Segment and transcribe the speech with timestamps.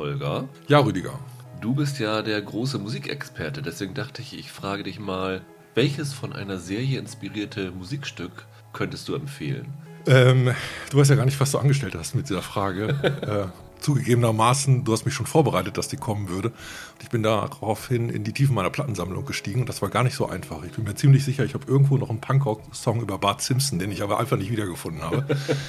[0.00, 0.48] Holger.
[0.66, 1.18] Ja, Rüdiger.
[1.60, 5.42] Du bist ja der große Musikexperte, deswegen dachte ich, ich frage dich mal,
[5.74, 9.66] welches von einer Serie inspirierte Musikstück könntest du empfehlen?
[10.06, 10.54] Ähm,
[10.88, 13.50] du weißt ja gar nicht, was du angestellt hast mit dieser Frage.
[13.52, 16.48] äh, zugegebenermaßen, du hast mich schon vorbereitet, dass die kommen würde.
[16.48, 20.16] Und ich bin daraufhin in die Tiefen meiner Plattensammlung gestiegen und das war gar nicht
[20.16, 20.64] so einfach.
[20.64, 23.92] Ich bin mir ziemlich sicher, ich habe irgendwo noch einen Punkrock-Song über Bart Simpson, den
[23.92, 25.26] ich aber einfach nicht wiedergefunden habe.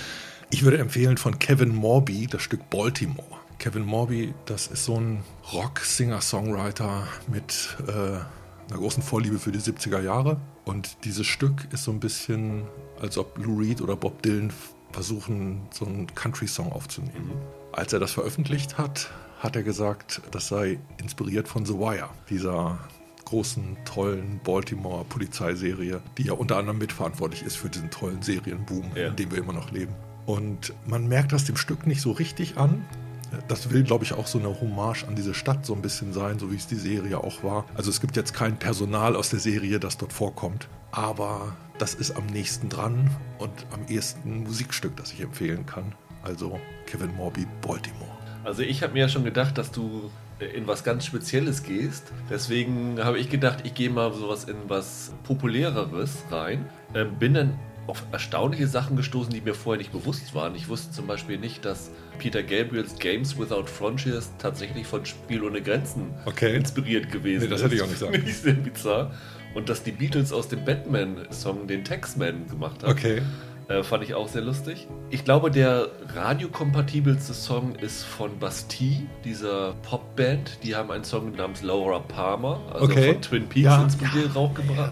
[0.51, 3.41] ich würde empfehlen von Kevin Morby das Stück Baltimore.
[3.61, 5.23] Kevin Morby, das ist so ein
[5.53, 8.25] Rock-Singer-Songwriter mit äh, einer
[8.71, 10.41] großen Vorliebe für die 70er Jahre.
[10.65, 12.63] Und dieses Stück ist so ein bisschen,
[12.99, 14.51] als ob Lou Reed oder Bob Dylan
[14.91, 17.27] versuchen, so einen Country-Song aufzunehmen.
[17.27, 17.41] Mhm.
[17.71, 22.79] Als er das veröffentlicht hat, hat er gesagt, das sei inspiriert von The Wire, dieser
[23.25, 29.09] großen, tollen Baltimore-Polizeiserie, die ja unter anderem mitverantwortlich ist für diesen tollen Serienboom, ja.
[29.09, 29.93] in dem wir immer noch leben.
[30.25, 32.85] Und man merkt das dem Stück nicht so richtig an,
[33.47, 36.39] das will, glaube ich, auch so eine Hommage an diese Stadt so ein bisschen sein,
[36.39, 37.65] so wie es die Serie auch war.
[37.75, 42.11] Also es gibt jetzt kein Personal aus der Serie, das dort vorkommt, aber das ist
[42.11, 45.95] am nächsten dran und am ehesten Musikstück, das ich empfehlen kann.
[46.23, 48.11] Also Kevin Morby, Baltimore.
[48.43, 52.11] Also ich habe mir ja schon gedacht, dass du in was ganz Spezielles gehst.
[52.29, 56.65] Deswegen habe ich gedacht, ich gehe mal sowas in was Populäreres rein.
[56.95, 60.55] Ähm, bin dann auf erstaunliche Sachen gestoßen, die mir vorher nicht bewusst waren.
[60.55, 65.59] Ich wusste zum Beispiel nicht, dass Peter Gabriels Games Without Frontiers tatsächlich von Spiel ohne
[65.59, 66.55] Grenzen okay.
[66.55, 68.11] inspiriert gewesen nee, das hätte ich auch nicht sagen.
[68.23, 69.11] Nicht sehr bizarr.
[69.55, 72.91] Und dass die Beatles aus dem Batman-Song den Taxman gemacht haben.
[72.91, 73.23] Okay.
[73.69, 74.87] Äh, fand ich auch sehr lustig.
[75.09, 80.59] Ich glaube, der radiokompatibelste Song ist von Bastille, dieser Popband.
[80.63, 83.13] Die haben einen Song namens Laura Palmer, also okay.
[83.13, 83.81] von Twin Peaks ja.
[83.81, 84.41] inspiriert, ja.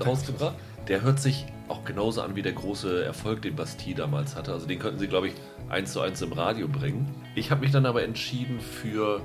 [0.03, 0.55] rausgebracht.
[0.87, 4.51] Der hört sich auch genauso an wie der große Erfolg, den Bastille damals hatte.
[4.51, 5.33] Also den könnten sie, glaube ich,
[5.69, 7.23] eins zu eins im Radio bringen.
[7.35, 9.21] Ich habe mich dann aber entschieden für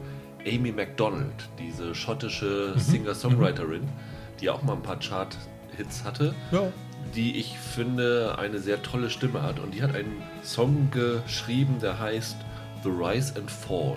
[0.46, 2.78] Amy MacDonald, diese schottische mhm.
[2.78, 3.88] Singer-Songwriterin,
[4.40, 6.34] die auch mal ein paar Chart-Hits hatte.
[6.52, 6.70] Ja.
[7.14, 9.58] Die ich finde eine sehr tolle Stimme hat.
[9.58, 12.36] Und die hat einen Song geschrieben, der heißt
[12.82, 13.96] The Rise and Fall.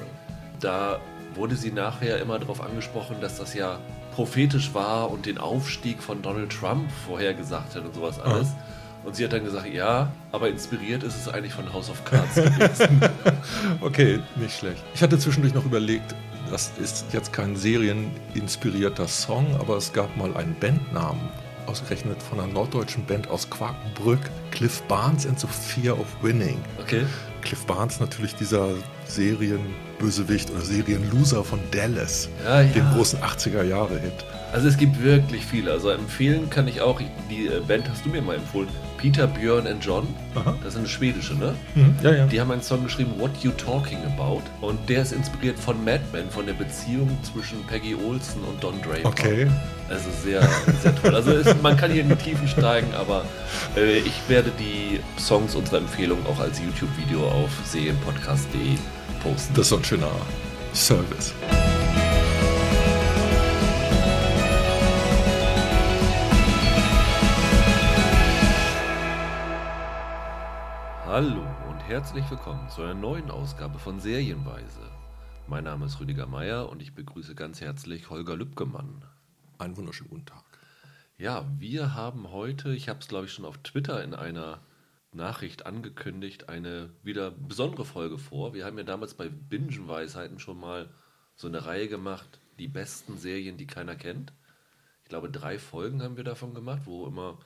[0.60, 1.00] Da
[1.36, 3.80] wurde sie nachher immer darauf angesprochen, dass das ja
[4.18, 8.48] prophetisch war und den Aufstieg von Donald Trump vorhergesagt hat und sowas alles.
[8.48, 8.58] Ja.
[9.06, 12.34] Und sie hat dann gesagt, ja, aber inspiriert ist es eigentlich von House of Cards
[12.34, 13.00] gewesen.
[13.82, 14.84] okay, nicht schlecht.
[14.96, 16.16] Ich hatte zwischendurch noch überlegt,
[16.50, 21.30] das ist jetzt kein serieninspirierter Song, aber es gab mal einen Bandnamen,
[21.68, 26.58] ausgerechnet von einer norddeutschen Band aus Quakenbrück, Cliff Barnes and the Fear of Winning.
[26.82, 27.06] Okay.
[27.44, 28.70] Cliff Barnes natürlich dieser
[29.08, 32.72] Serienbösewicht oder Serienloser von Dallas, ja, ja.
[32.72, 34.26] dem großen 80er-Jahre-Hit.
[34.54, 35.72] Also es gibt wirklich viele.
[35.72, 39.68] Also empfehlen kann ich auch, die äh, Band hast du mir mal empfohlen, Peter, Björn
[39.68, 40.08] and John.
[40.36, 40.56] Aha.
[40.64, 41.54] Das ist eine schwedische, ne?
[41.76, 41.96] Mhm.
[42.02, 42.26] Ja, ja.
[42.26, 44.42] Die haben einen Song geschrieben, What You Talking About.
[44.62, 48.82] Und der ist inspiriert von Mad Men, von der Beziehung zwischen Peggy Olson und Don
[48.82, 49.08] Draper.
[49.08, 49.48] Okay.
[49.90, 50.42] Also sehr,
[50.82, 51.14] sehr toll.
[51.14, 53.26] Also ist, man kann hier in die Tiefen steigen, aber
[53.76, 58.78] äh, ich werde die Songs unserer Empfehlung auch als YouTube-Video auf serienpodcast.de
[59.20, 59.54] posten.
[59.54, 60.12] Das ist so ein schöner
[60.74, 61.34] Service.
[71.06, 74.82] Hallo und herzlich willkommen zu einer neuen Ausgabe von Serienweise.
[75.48, 79.04] Mein Name ist Rüdiger Meier und ich begrüße ganz herzlich Holger Lübgemann.
[79.58, 80.44] Einen wunderschönen guten Tag.
[81.18, 84.60] Ja, wir haben heute, ich habe es glaube ich schon auf Twitter in einer
[85.12, 88.54] Nachricht angekündigt, eine wieder besondere Folge vor.
[88.54, 90.90] Wir haben ja damals bei Bingenweisheiten schon mal
[91.36, 94.34] so eine Reihe gemacht, die besten Serien, die keiner kennt.
[95.04, 97.40] Ich glaube, drei Folgen haben wir davon gemacht, wo immer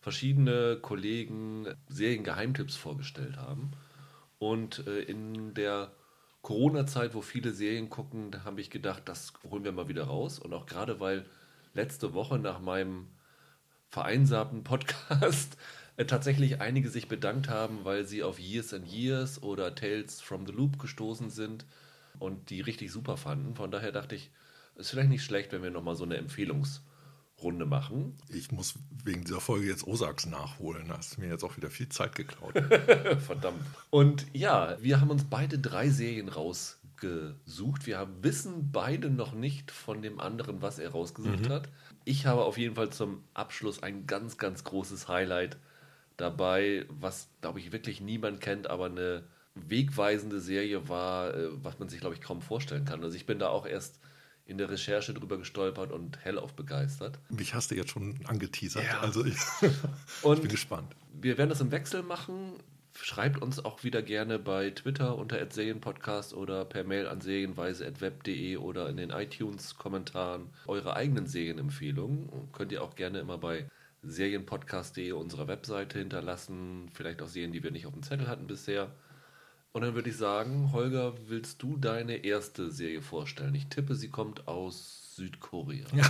[0.00, 3.70] verschiedene Kollegen Seriengeheimtipps vorgestellt haben.
[4.38, 5.92] Und äh, in der
[6.42, 10.38] Corona-Zeit, wo viele Serien gucken, habe ich gedacht, das holen wir mal wieder raus.
[10.38, 11.24] Und auch gerade weil
[11.74, 13.08] letzte Woche nach meinem
[13.90, 15.56] vereinsamten Podcast
[16.06, 20.52] tatsächlich einige sich bedankt haben, weil sie auf Years and Years oder Tales from the
[20.52, 21.64] Loop gestoßen sind
[22.18, 23.56] und die richtig super fanden.
[23.56, 24.30] Von daher dachte ich,
[24.74, 26.80] es ist vielleicht nicht schlecht, wenn wir nochmal so eine Empfehlungs-
[27.42, 28.16] Runde machen.
[28.28, 28.74] Ich muss
[29.04, 30.88] wegen dieser Folge jetzt Osaks nachholen.
[30.88, 32.52] Da hast mir jetzt auch wieder viel Zeit geklaut.
[33.26, 33.60] Verdammt.
[33.90, 37.86] Und ja, wir haben uns beide drei Serien rausgesucht.
[37.86, 41.52] Wir haben, wissen beide noch nicht von dem anderen, was er rausgesucht mhm.
[41.52, 41.68] hat.
[42.04, 45.58] Ich habe auf jeden Fall zum Abschluss ein ganz, ganz großes Highlight
[46.18, 49.24] dabei, was, glaube ich, wirklich niemand kennt, aber eine
[49.54, 53.02] wegweisende Serie war, äh, was man sich, glaube ich, kaum vorstellen kann.
[53.02, 54.00] Also ich bin da auch erst
[54.44, 57.18] in der Recherche drüber gestolpert und hellauf begeistert.
[57.28, 58.84] Mich hast du jetzt schon angeteasert.
[58.84, 59.00] Ja.
[59.00, 60.94] Also ich, ich bin gespannt.
[61.12, 62.54] Wir werden das im Wechsel machen.
[63.00, 68.88] Schreibt uns auch wieder gerne bei Twitter unter Serienpodcast oder per Mail an serienweise.web.de oder
[68.88, 72.28] in den iTunes-Kommentaren eure eigenen Serienempfehlungen.
[72.52, 73.68] Könnt ihr auch gerne immer bei
[74.10, 76.90] serienpodcast.de unserer Webseite hinterlassen.
[76.92, 78.90] Vielleicht auch Serien, die wir nicht auf dem Zettel hatten bisher.
[79.72, 83.54] Und dann würde ich sagen, Holger, willst du deine erste Serie vorstellen?
[83.54, 85.86] Ich tippe, sie kommt aus Südkorea.
[85.94, 86.08] Ja,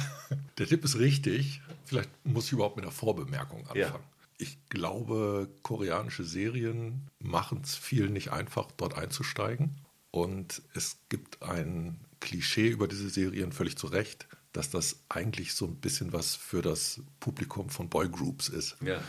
[0.59, 1.61] der Tipp ist richtig.
[1.85, 3.81] Vielleicht muss ich überhaupt mit der Vorbemerkung anfangen.
[3.81, 4.01] Ja.
[4.39, 9.77] Ich glaube, koreanische Serien machen es vielen nicht einfach, dort einzusteigen.
[10.11, 15.67] Und es gibt ein Klischee über diese Serien völlig zu Recht, dass das eigentlich so
[15.67, 18.77] ein bisschen was für das Publikum von Boygroups ist.
[18.81, 19.01] Ja.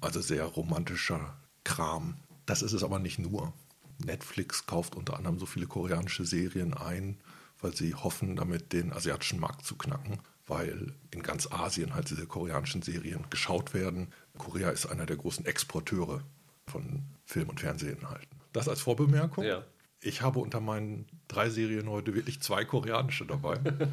[0.00, 2.16] Also sehr romantischer Kram.
[2.46, 3.52] Das ist es aber nicht nur.
[3.98, 7.18] Netflix kauft unter anderem so viele koreanische Serien ein,
[7.60, 12.26] weil sie hoffen, damit den asiatischen Markt zu knacken, weil in ganz Asien halt diese
[12.26, 14.08] koreanischen Serien geschaut werden.
[14.36, 16.22] Korea ist einer der großen Exporteure
[16.66, 18.40] von Film- und Fernsehinhalten.
[18.52, 19.44] Das als Vorbemerkung.
[19.44, 19.64] Ja.
[20.00, 23.58] Ich habe unter meinen drei Serien heute wirklich zwei koreanische dabei.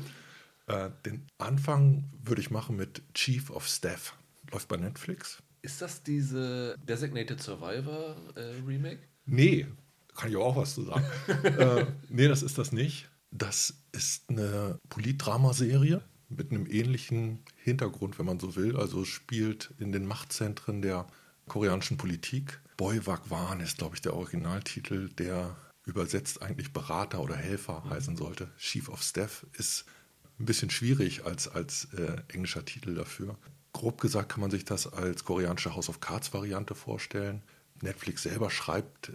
[0.67, 4.15] äh, den Anfang würde ich machen mit Chief of Staff.
[4.51, 5.41] Läuft bei Netflix.
[5.61, 8.99] Ist das diese Designated Survivor äh, Remake?
[9.25, 9.67] Nee,
[10.15, 11.05] kann ich auch was zu sagen.
[11.43, 13.09] äh, nee, das ist das nicht.
[13.31, 18.75] Das ist eine Politdramaserie mit einem ähnlichen Hintergrund, wenn man so will.
[18.75, 21.07] Also spielt in den Machtzentren der
[21.47, 22.59] koreanischen Politik.
[22.77, 25.55] Boy Wagwan ist, glaube ich, der Originaltitel, der
[25.85, 28.49] übersetzt eigentlich Berater oder Helfer heißen sollte.
[28.57, 29.85] Chief of Staff ist
[30.41, 33.37] ein bisschen schwierig als, als äh, englischer Titel dafür.
[33.73, 37.41] Grob gesagt kann man sich das als koreanische House of Cards Variante vorstellen.
[37.81, 39.13] Netflix selber schreibt,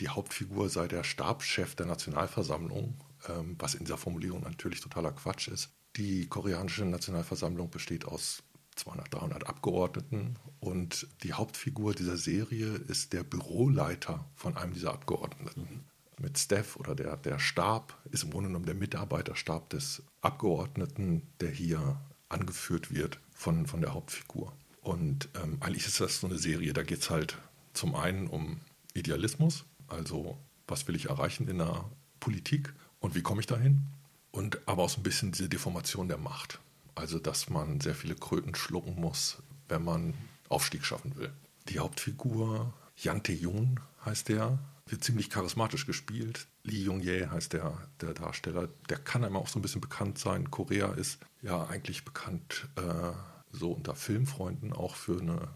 [0.00, 2.94] die Hauptfigur sei der Stabschef der Nationalversammlung,
[3.28, 5.70] ähm, was in dieser Formulierung natürlich totaler Quatsch ist.
[5.96, 8.42] Die koreanische Nationalversammlung besteht aus
[8.76, 15.84] 200, 300 Abgeordneten und die Hauptfigur dieser Serie ist der Büroleiter von einem dieser Abgeordneten.
[16.18, 21.50] Mit Staff oder der, der Stab ist im Grunde genommen der Mitarbeiterstab des Abgeordneten, der
[21.50, 24.52] hier angeführt wird von, von der Hauptfigur.
[24.82, 27.38] Und ähm, eigentlich ist das so eine Serie, da geht es halt
[27.72, 28.60] zum einen um
[28.94, 31.84] Idealismus, also was will ich erreichen in der
[32.20, 33.82] Politik und wie komme ich dahin?
[34.30, 36.60] Und aber auch so ein bisschen diese Deformation der Macht.
[36.94, 39.38] Also dass man sehr viele Kröten schlucken muss,
[39.68, 40.14] wenn man
[40.48, 41.32] Aufstieg schaffen will.
[41.68, 44.58] Die Hauptfigur, Yang Tae-yoon heißt der,
[44.90, 46.46] wird ziemlich charismatisch gespielt.
[46.62, 48.68] Lee Jung-jae heißt der, der Darsteller.
[48.88, 50.50] Der kann einem auch so ein bisschen bekannt sein.
[50.50, 53.12] Korea ist ja eigentlich bekannt äh,
[53.52, 55.48] so unter Filmfreunden auch für eine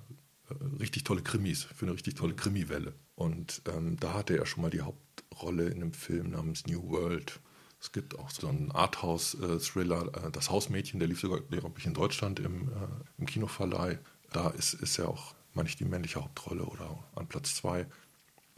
[0.48, 2.94] äh, richtig tolle Krimis, für eine richtig tolle Krimiwelle.
[3.14, 7.40] Und ähm, da hatte er schon mal die Hauptrolle in einem Film namens New World.
[7.80, 11.94] Es gibt auch so einen Arthouse-Thriller, äh, Das Hausmädchen, der lief sogar, glaube ich, in
[11.94, 12.72] Deutschland im, äh,
[13.18, 13.98] im Kinoverleih.
[14.32, 17.86] Da ist, ist er auch, meine ich, die männliche Hauptrolle oder an Platz zwei.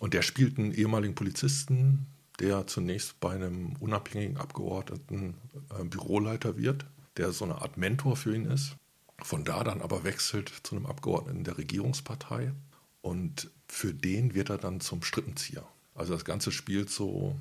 [0.05, 2.05] Und der spielt einen ehemaligen Polizisten,
[2.39, 5.33] der zunächst bei einem unabhängigen Abgeordneten
[5.71, 6.85] äh, Büroleiter wird,
[7.17, 8.77] der so eine Art Mentor für ihn ist.
[9.23, 12.53] Von da dann aber wechselt zu einem Abgeordneten der Regierungspartei
[13.01, 15.67] und für den wird er dann zum Strippenzieher.
[15.95, 17.35] Also das Ganze spielt so,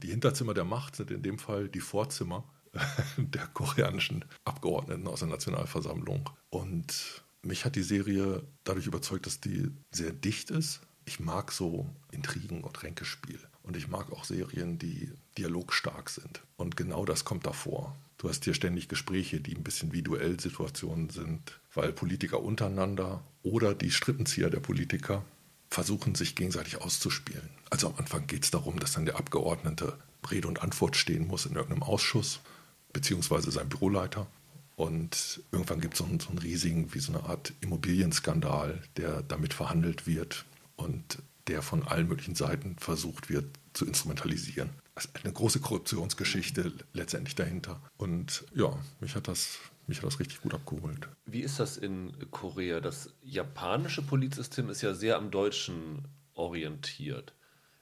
[0.00, 2.44] die Hinterzimmer der Macht sind in dem Fall die Vorzimmer
[3.16, 6.30] der koreanischen Abgeordneten aus der Nationalversammlung.
[6.50, 10.80] Und mich hat die Serie dadurch überzeugt, dass die sehr dicht ist.
[11.06, 13.38] Ich mag so Intrigen und Ränkespiel.
[13.62, 16.42] Und ich mag auch Serien, die dialogstark sind.
[16.56, 17.96] Und genau das kommt davor.
[18.18, 23.74] Du hast hier ständig Gespräche, die ein bisschen wie Duellsituationen sind, weil Politiker untereinander oder
[23.74, 25.24] die Strippenzieher der Politiker
[25.68, 27.48] versuchen, sich gegenseitig auszuspielen.
[27.70, 29.98] Also am Anfang geht es darum, dass dann der Abgeordnete
[30.30, 32.40] Rede und Antwort stehen muss in irgendeinem Ausschuss,
[32.92, 34.26] beziehungsweise sein Büroleiter.
[34.76, 39.54] Und irgendwann gibt es so, so einen riesigen, wie so eine Art Immobilienskandal, der damit
[39.54, 40.44] verhandelt wird
[40.76, 44.70] und der von allen möglichen Seiten versucht wird zu instrumentalisieren.
[44.96, 47.80] Ist eine große Korruptionsgeschichte letztendlich dahinter.
[47.96, 51.08] Und ja, mich hat das, mich hat das richtig gut abgeholt.
[51.26, 52.80] Wie ist das in Korea?
[52.80, 57.34] Das japanische Politsystem ist ja sehr am Deutschen orientiert.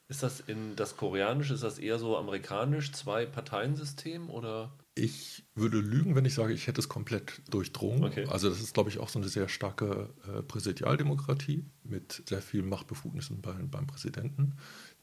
[0.08, 4.72] Ist das in das koreanische, ist das eher so amerikanisch, Zwei-Parteien-System oder?
[4.94, 8.04] Ich würde lügen, wenn ich sage, ich hätte es komplett durchdrungen.
[8.04, 8.26] Okay.
[8.28, 12.68] Also das ist, glaube ich, auch so eine sehr starke äh, Präsidialdemokratie mit sehr vielen
[12.68, 14.54] Machtbefugnissen bei, beim Präsidenten.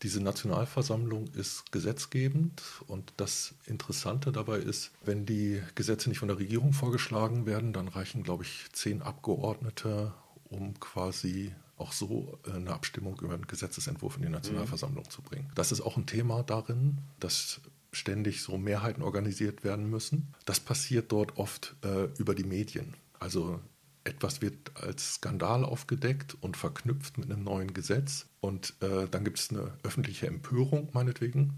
[0.03, 6.37] Diese Nationalversammlung ist gesetzgebend und das Interessante dabei ist, wenn die Gesetze nicht von der
[6.37, 10.13] Regierung vorgeschlagen werden, dann reichen, glaube ich, zehn Abgeordnete,
[10.49, 15.09] um quasi auch so äh, eine Abstimmung über einen Gesetzesentwurf in die Nationalversammlung mhm.
[15.09, 15.51] zu bringen.
[15.55, 20.33] Das ist auch ein Thema darin, dass ständig so Mehrheiten organisiert werden müssen.
[20.45, 22.93] Das passiert dort oft äh, über die Medien.
[23.19, 23.59] Also
[24.03, 28.27] etwas wird als Skandal aufgedeckt und verknüpft mit einem neuen Gesetz.
[28.39, 31.53] Und äh, dann gibt es eine öffentliche Empörung, meinetwegen.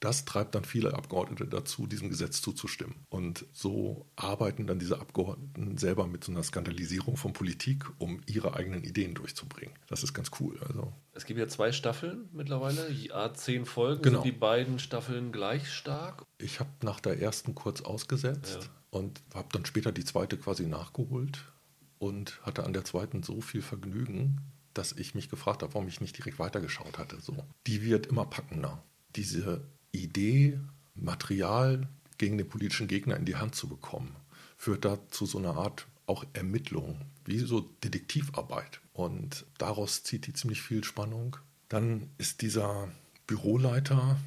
[0.00, 2.94] Das treibt dann viele Abgeordnete dazu, diesem Gesetz zuzustimmen.
[3.08, 8.54] Und so arbeiten dann diese Abgeordneten selber mit so einer Skandalisierung von Politik, um ihre
[8.54, 9.74] eigenen Ideen durchzubringen.
[9.88, 10.58] Das ist ganz cool.
[10.68, 10.92] Also.
[11.12, 14.02] Es gibt ja zwei Staffeln mittlerweile, ja, zehn Folgen.
[14.02, 14.22] Genau.
[14.22, 16.24] Sind die beiden Staffeln gleich stark?
[16.38, 18.70] Ich habe nach der ersten kurz ausgesetzt Ja.
[19.00, 21.44] und habe dann später die zweite quasi nachgeholt
[21.98, 24.40] und hatte an der zweiten so viel Vergnügen,
[24.74, 27.20] dass ich mich gefragt habe, warum ich nicht direkt weitergeschaut hatte.
[27.20, 27.36] So.
[27.66, 28.84] Die wird immer packender.
[29.16, 29.66] Diese
[30.02, 30.58] Idee,
[30.94, 31.88] Material
[32.18, 34.14] gegen den politischen Gegner in die Hand zu bekommen,
[34.56, 38.80] führt da zu so einer Art auch Ermittlung, wie so Detektivarbeit.
[38.92, 41.36] Und daraus zieht die ziemlich viel Spannung.
[41.68, 42.88] Dann ist dieser
[43.26, 44.18] Büroleiter,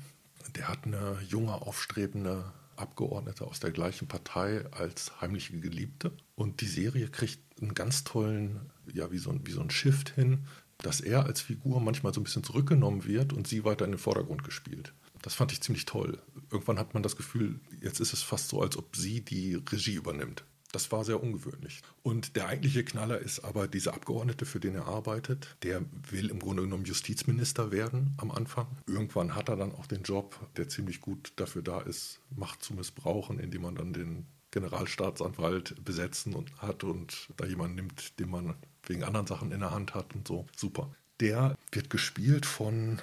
[0.56, 6.12] der hat eine junge, aufstrebende Abgeordnete aus der gleichen Partei als heimliche Geliebte.
[6.36, 8.60] Und die Serie kriegt einen ganz tollen,
[8.92, 10.46] ja, wie so ein, wie so ein Shift hin,
[10.78, 14.00] dass er als Figur manchmal so ein bisschen zurückgenommen wird und sie weiter in den
[14.00, 14.94] Vordergrund gespielt.
[15.22, 16.20] Das fand ich ziemlich toll.
[16.52, 19.94] Irgendwann hat man das Gefühl, jetzt ist es fast so, als ob sie die Regie
[19.94, 20.44] übernimmt.
[20.72, 21.82] Das war sehr ungewöhnlich.
[22.02, 25.56] Und der eigentliche Knaller ist aber dieser Abgeordnete, für den er arbeitet.
[25.64, 28.68] Der will im Grunde genommen Justizminister werden am Anfang.
[28.88, 32.74] Irgendwann hat er dann auch den Job, der ziemlich gut dafür da ist, Macht zu
[32.74, 38.56] missbrauchen, indem man dann den Generalstaatsanwalt besetzen und hat und da jemanden nimmt, den man
[38.86, 40.46] wegen anderen Sachen in der Hand hat und so.
[40.56, 40.94] Super.
[41.20, 43.00] Der wird gespielt von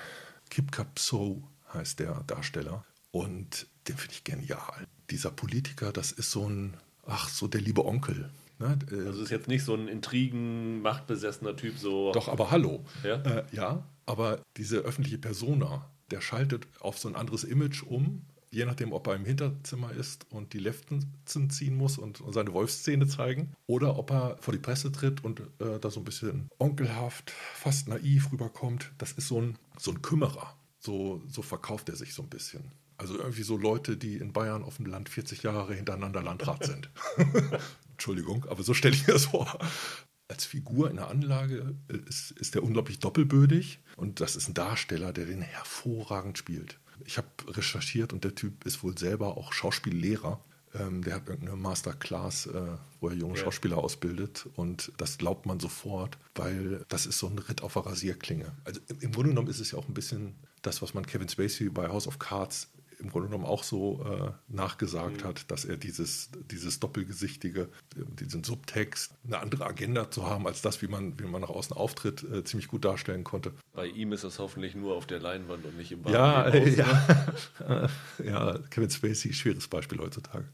[0.50, 2.84] Kip Kapso, heißt der Darsteller.
[3.10, 4.86] Und den finde ich genial.
[5.10, 8.30] Dieser Politiker, das ist so ein, ach, so der liebe Onkel.
[8.58, 8.78] Ne?
[8.90, 12.12] Also ist jetzt nicht so ein Intrigen, machtbesessener Typ, so.
[12.12, 12.84] Doch, aber hallo.
[13.02, 13.16] Ja?
[13.22, 18.64] Äh, ja, aber diese öffentliche Persona, der schaltet auf so ein anderes Image um, je
[18.64, 23.06] nachdem, ob er im Hinterzimmer ist und die Leften ziehen muss und, und seine Wolfszähne
[23.06, 27.30] zeigen, oder ob er vor die Presse tritt und äh, da so ein bisschen onkelhaft,
[27.30, 28.90] fast naiv rüberkommt.
[28.98, 30.54] Das ist so ein, so ein Kümmerer.
[30.78, 32.72] So, so verkauft er sich so ein bisschen.
[32.96, 36.90] Also irgendwie so Leute, die in Bayern auf dem Land 40 Jahre hintereinander Landrat sind.
[37.92, 39.58] Entschuldigung, aber so stelle ich mir das vor.
[40.28, 44.54] Als Figur in der Anlage äh, ist, ist er unglaublich doppelbödig und das ist ein
[44.54, 46.78] Darsteller, der den hervorragend spielt.
[47.04, 50.44] Ich habe recherchiert und der Typ ist wohl selber auch Schauspiellehrer.
[50.74, 52.52] Ähm, der hat irgendeine Masterclass, äh,
[53.00, 53.44] wo er junge Ja.
[53.44, 57.86] Schauspieler ausbildet und das glaubt man sofort, weil das ist so ein Ritt auf der
[57.86, 58.52] Rasierklinge.
[58.64, 61.28] Also im, im Grunde genommen ist es ja auch ein bisschen das, was man Kevin
[61.28, 65.76] Spacey bei House of Cards im Grunde genommen auch so äh, nachgesagt hat, dass er
[65.76, 71.24] dieses, dieses doppelgesichtige, diesen Subtext, eine andere Agenda zu haben, als das, wie man, wie
[71.24, 73.52] man nach außen auftritt, äh, ziemlich gut darstellen konnte.
[73.72, 76.80] Bei ihm ist es hoffentlich nur auf der Leinwand und nicht im Ja, wahren Leben
[76.80, 77.90] äh, aus, ne?
[78.18, 78.52] ja.
[78.52, 80.46] ja, Kevin Spacey, schweres Beispiel heutzutage.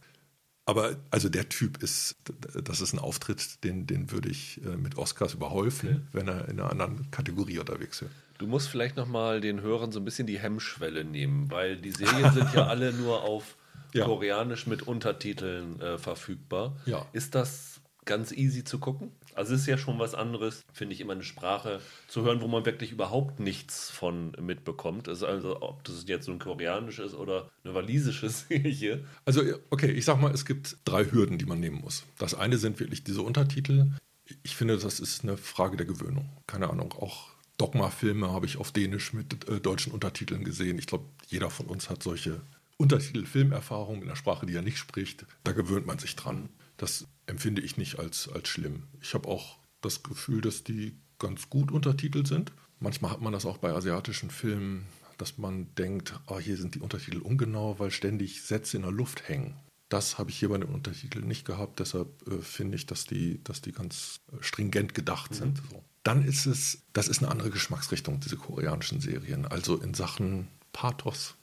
[0.67, 2.17] Aber also der Typ ist,
[2.63, 6.59] das ist ein Auftritt, den, den würde ich äh, mit Oscars überhäufen, wenn er in
[6.59, 8.11] einer anderen Kategorie unterwegs wäre.
[8.45, 12.31] Du musst vielleicht nochmal den Hörern so ein bisschen die Hemmschwelle nehmen, weil die Serien
[12.35, 13.57] sind ja alle nur auf
[13.95, 14.05] Ja.
[14.05, 16.77] Koreanisch mit Untertiteln äh, verfügbar.
[16.85, 17.07] Ja.
[17.15, 19.13] Ist das ganz easy zu gucken?
[19.35, 22.47] Also es ist ja schon was anderes, finde ich, immer eine Sprache zu hören, wo
[22.47, 25.09] man wirklich überhaupt nichts von mitbekommt.
[25.09, 29.07] Also, also ob das jetzt so ein Koreanisch ist oder eine walisische Serie.
[29.25, 32.05] Also, okay, ich sag mal, es gibt drei Hürden, die man nehmen muss.
[32.19, 33.87] Das eine sind wirklich diese Untertitel.
[34.43, 36.29] Ich finde, das ist eine Frage der Gewöhnung.
[36.47, 40.79] Keine Ahnung, auch Dogma-Filme habe ich auf Dänisch mit äh, deutschen Untertiteln gesehen.
[40.79, 42.41] Ich glaube, jeder von uns hat solche
[42.77, 45.25] Untertitel-Filmerfahrungen in einer Sprache, die er nicht spricht.
[45.45, 46.49] Da gewöhnt man sich dran.
[46.77, 48.85] Das empfinde ich nicht als, als schlimm.
[49.01, 52.53] Ich habe auch das Gefühl, dass die ganz gut untertitelt sind.
[52.81, 54.87] Manchmal hat man das auch bei asiatischen Filmen,
[55.19, 59.29] dass man denkt, ah, hier sind die Untertitel ungenau, weil ständig Sätze in der Luft
[59.29, 59.55] hängen.
[59.89, 63.43] Das habe ich hier bei den Untertiteln nicht gehabt, deshalb äh, finde ich, dass die,
[63.45, 65.61] dass die ganz stringent gedacht sind.
[65.71, 65.85] So.
[66.03, 69.47] Dann ist es, das ist eine andere Geschmacksrichtung, diese koreanischen Serien.
[69.47, 71.35] Also in Sachen Pathos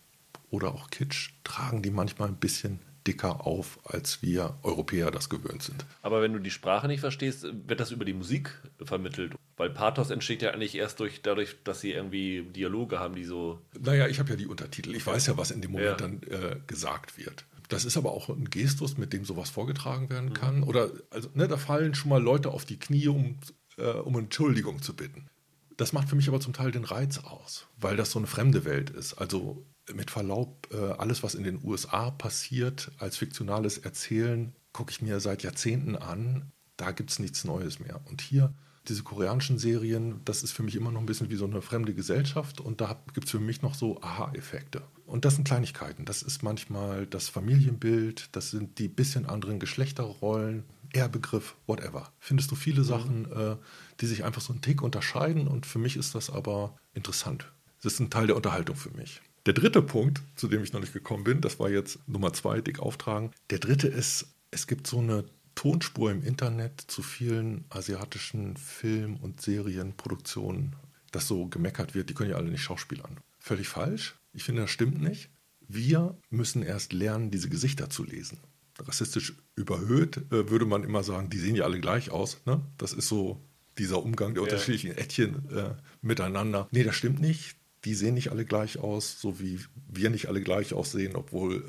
[0.50, 5.64] oder auch Kitsch tragen die manchmal ein bisschen dicker auf, als wir Europäer das gewöhnt
[5.64, 5.86] sind.
[6.04, 8.52] Aber wenn du die Sprache nicht verstehst, wird das über die Musik
[8.84, 9.34] vermittelt.
[9.58, 13.60] Weil Pathos entsteht ja eigentlich erst durch, dadurch, dass sie irgendwie Dialoge haben, die so.
[13.80, 14.96] Naja, ich habe ja die Untertitel.
[14.96, 16.08] Ich weiß ja, was in dem Moment Ja.
[16.08, 17.46] dann äh, gesagt wird.
[17.72, 20.62] Das ist aber auch ein Gestus, mit dem sowas vorgetragen werden kann.
[20.64, 23.38] Oder also, ne, da fallen schon mal Leute auf die Knie, um,
[23.78, 25.30] äh, um Entschuldigung zu bitten.
[25.78, 28.66] Das macht für mich aber zum Teil den Reiz aus, weil das so eine fremde
[28.66, 29.14] Welt ist.
[29.14, 35.02] Also mit Verlaub, äh, alles, was in den USA passiert, als fiktionales Erzählen, gucke ich
[35.02, 36.52] mir seit Jahrzehnten an.
[36.76, 38.02] Da gibt es nichts Neues mehr.
[38.04, 38.54] Und hier,
[38.88, 41.94] diese koreanischen Serien, das ist für mich immer noch ein bisschen wie so eine fremde
[41.94, 42.60] Gesellschaft.
[42.60, 44.82] Und da gibt es für mich noch so Aha-Effekte.
[45.06, 46.06] Und das sind Kleinigkeiten.
[46.06, 50.64] Das ist manchmal das Familienbild, das sind die bisschen anderen Geschlechterrollen.
[50.94, 52.12] PR-Begriff, whatever.
[52.20, 53.32] Findest du viele Sachen, mhm.
[53.32, 53.56] äh,
[54.00, 57.52] die sich einfach so einen Tick unterscheiden und für mich ist das aber interessant.
[57.82, 59.22] Das ist ein Teil der Unterhaltung für mich.
[59.46, 62.62] Der dritte Punkt, zu dem ich noch nicht gekommen bin, das war jetzt Nummer zwei,
[62.62, 63.32] dick auftragen.
[63.50, 65.24] Der dritte ist, es gibt so eine
[65.56, 70.76] Tonspur im Internet zu vielen asiatischen Film- und Serienproduktionen,
[71.12, 73.20] dass so gemeckert wird, die können ja alle nicht schauspielern.
[73.40, 74.16] Völlig falsch.
[74.34, 75.30] Ich finde, das stimmt nicht.
[75.68, 78.40] Wir müssen erst lernen, diese Gesichter zu lesen.
[78.80, 82.42] Rassistisch überhöht äh, würde man immer sagen, die sehen ja alle gleich aus.
[82.46, 82.62] Ne?
[82.78, 83.42] Das ist so
[83.78, 84.50] dieser Umgang der ja.
[84.50, 86.68] unterschiedlichen Ättchen äh, miteinander.
[86.72, 87.56] Nee, das stimmt nicht.
[87.86, 91.64] Die sehen nicht alle gleich aus, so wie wir nicht alle gleich aussehen, obwohl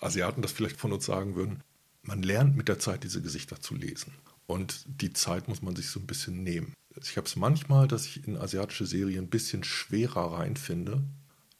[0.00, 1.62] äh, Asiaten das vielleicht von uns sagen würden.
[2.04, 4.12] Man lernt mit der Zeit, diese Gesichter zu lesen.
[4.46, 6.74] Und die Zeit muss man sich so ein bisschen nehmen.
[7.02, 11.02] Ich habe es manchmal, dass ich in asiatische Serien ein bisschen schwerer reinfinde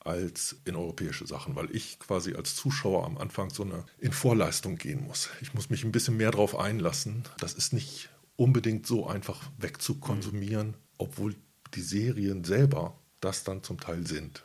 [0.00, 4.76] als in europäische Sachen, weil ich quasi als Zuschauer am Anfang so eine in Vorleistung
[4.76, 5.30] gehen muss.
[5.40, 7.24] Ich muss mich ein bisschen mehr darauf einlassen.
[7.38, 10.74] Das ist nicht unbedingt so einfach wegzukonsumieren, mhm.
[10.98, 11.34] obwohl
[11.74, 14.44] die Serien selber das dann zum Teil sind.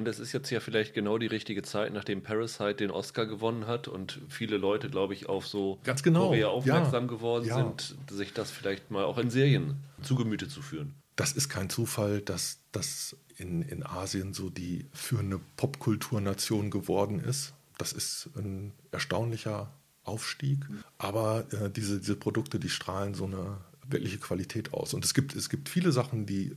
[0.00, 3.66] Und es ist jetzt ja vielleicht genau die richtige Zeit, nachdem Parasite den Oscar gewonnen
[3.66, 6.28] hat und viele Leute, glaube ich, auf so Ganz genau.
[6.28, 7.10] Korea aufmerksam ja.
[7.10, 7.56] geworden ja.
[7.56, 10.94] sind, sich das vielleicht mal auch in Serien zu Gemüte zu führen.
[11.16, 17.52] Das ist kein Zufall, dass das in, in Asien so die führende Popkulturnation geworden ist.
[17.76, 19.70] Das ist ein erstaunlicher
[20.04, 20.60] Aufstieg.
[20.96, 24.94] Aber äh, diese, diese Produkte, die strahlen so eine wirkliche Qualität aus.
[24.94, 26.56] Und es gibt, es gibt viele Sachen, die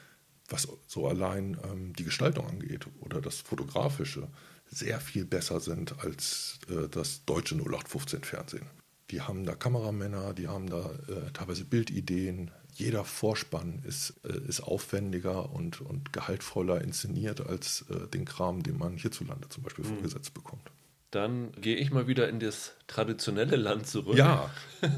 [0.49, 4.27] was so allein ähm, die Gestaltung angeht oder das Fotografische,
[4.67, 8.65] sehr viel besser sind als äh, das deutsche 0815-Fernsehen.
[9.11, 12.51] Die haben da Kameramänner, die haben da äh, teilweise Bildideen.
[12.73, 18.77] Jeder Vorspann ist, äh, ist aufwendiger und, und gehaltvoller inszeniert als äh, den Kram, den
[18.77, 19.95] man hierzulande zum Beispiel mhm.
[19.95, 20.71] vorgesetzt bekommt.
[21.11, 24.17] Dann gehe ich mal wieder in das traditionelle Land zurück.
[24.17, 24.49] Ja.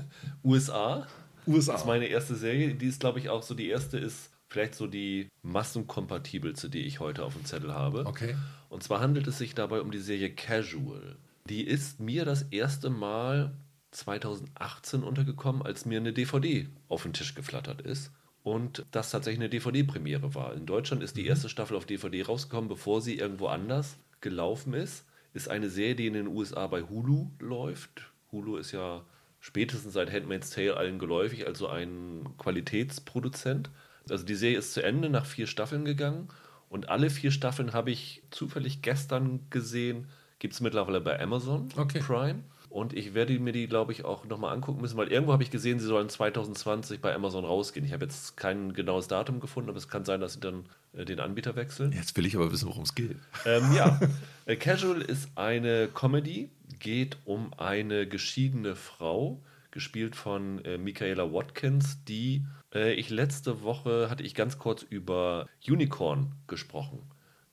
[0.46, 1.08] USA.
[1.46, 1.74] USA.
[1.74, 2.74] Das ist meine erste Serie.
[2.74, 7.02] Die ist, glaube ich, auch so die erste ist vielleicht so die massenkompatibelste, die ich
[7.02, 8.06] heute auf dem Zettel habe.
[8.06, 8.38] Okay.
[8.70, 11.18] Und zwar handelt es sich dabei um die Serie Casual.
[11.50, 13.54] Die ist mir das erste Mal
[13.92, 18.14] 2018 untergekommen, als mir eine DVD auf den Tisch geflattert ist.
[18.44, 20.54] Und das tatsächlich eine DVD-Premiere war.
[20.54, 21.30] In Deutschland ist die mhm.
[21.30, 25.06] erste Staffel auf DVD rausgekommen, bevor sie irgendwo anders gelaufen ist.
[25.34, 28.10] Ist eine Serie, die in den USA bei Hulu läuft.
[28.32, 29.04] Hulu ist ja
[29.42, 33.70] spätestens seit Handmaid's Tale allen geläufig, also ein Qualitätsproduzent.
[34.10, 36.30] Also die Serie ist zu Ende nach vier Staffeln gegangen
[36.70, 40.08] und alle vier Staffeln habe ich zufällig gestern gesehen.
[40.40, 42.00] Gibt es mittlerweile bei Amazon okay.
[42.00, 42.44] Prime.
[42.76, 45.50] Und ich werde mir die, glaube ich, auch nochmal angucken müssen, weil irgendwo habe ich
[45.50, 47.86] gesehen, sie sollen 2020 bei Amazon rausgehen.
[47.86, 51.06] Ich habe jetzt kein genaues Datum gefunden, aber es kann sein, dass sie dann äh,
[51.06, 51.94] den Anbieter wechseln.
[51.94, 53.16] Jetzt will ich aber wissen, worum es geht.
[53.46, 53.98] Ähm, ja,
[54.46, 59.42] äh, Casual ist eine Comedy, geht um eine geschiedene Frau,
[59.72, 62.44] gespielt von äh, Michaela Watkins, die
[62.76, 67.10] ich letzte Woche hatte ich ganz kurz über Unicorn gesprochen.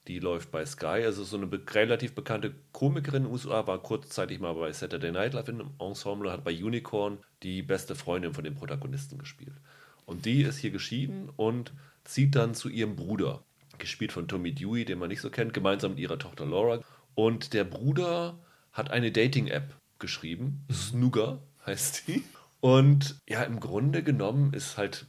[0.09, 3.81] Die läuft bei Sky, also so eine be relativ bekannte Komikerin in den USA, war
[3.81, 8.43] kurzzeitig mal bei Saturday Night Live im Ensemble, hat bei Unicorn die beste Freundin von
[8.43, 9.55] dem Protagonisten gespielt.
[10.05, 13.45] Und die ist hier geschieden und zieht dann zu ihrem Bruder,
[13.79, 16.81] gespielt von Tommy Dewey, den man nicht so kennt, gemeinsam mit ihrer Tochter Laura.
[17.15, 18.41] Und der Bruder
[18.73, 20.75] hat eine Dating-App geschrieben, mhm.
[20.75, 22.25] Snooger, heißt die.
[22.61, 25.07] Und ja, im Grunde genommen ist halt,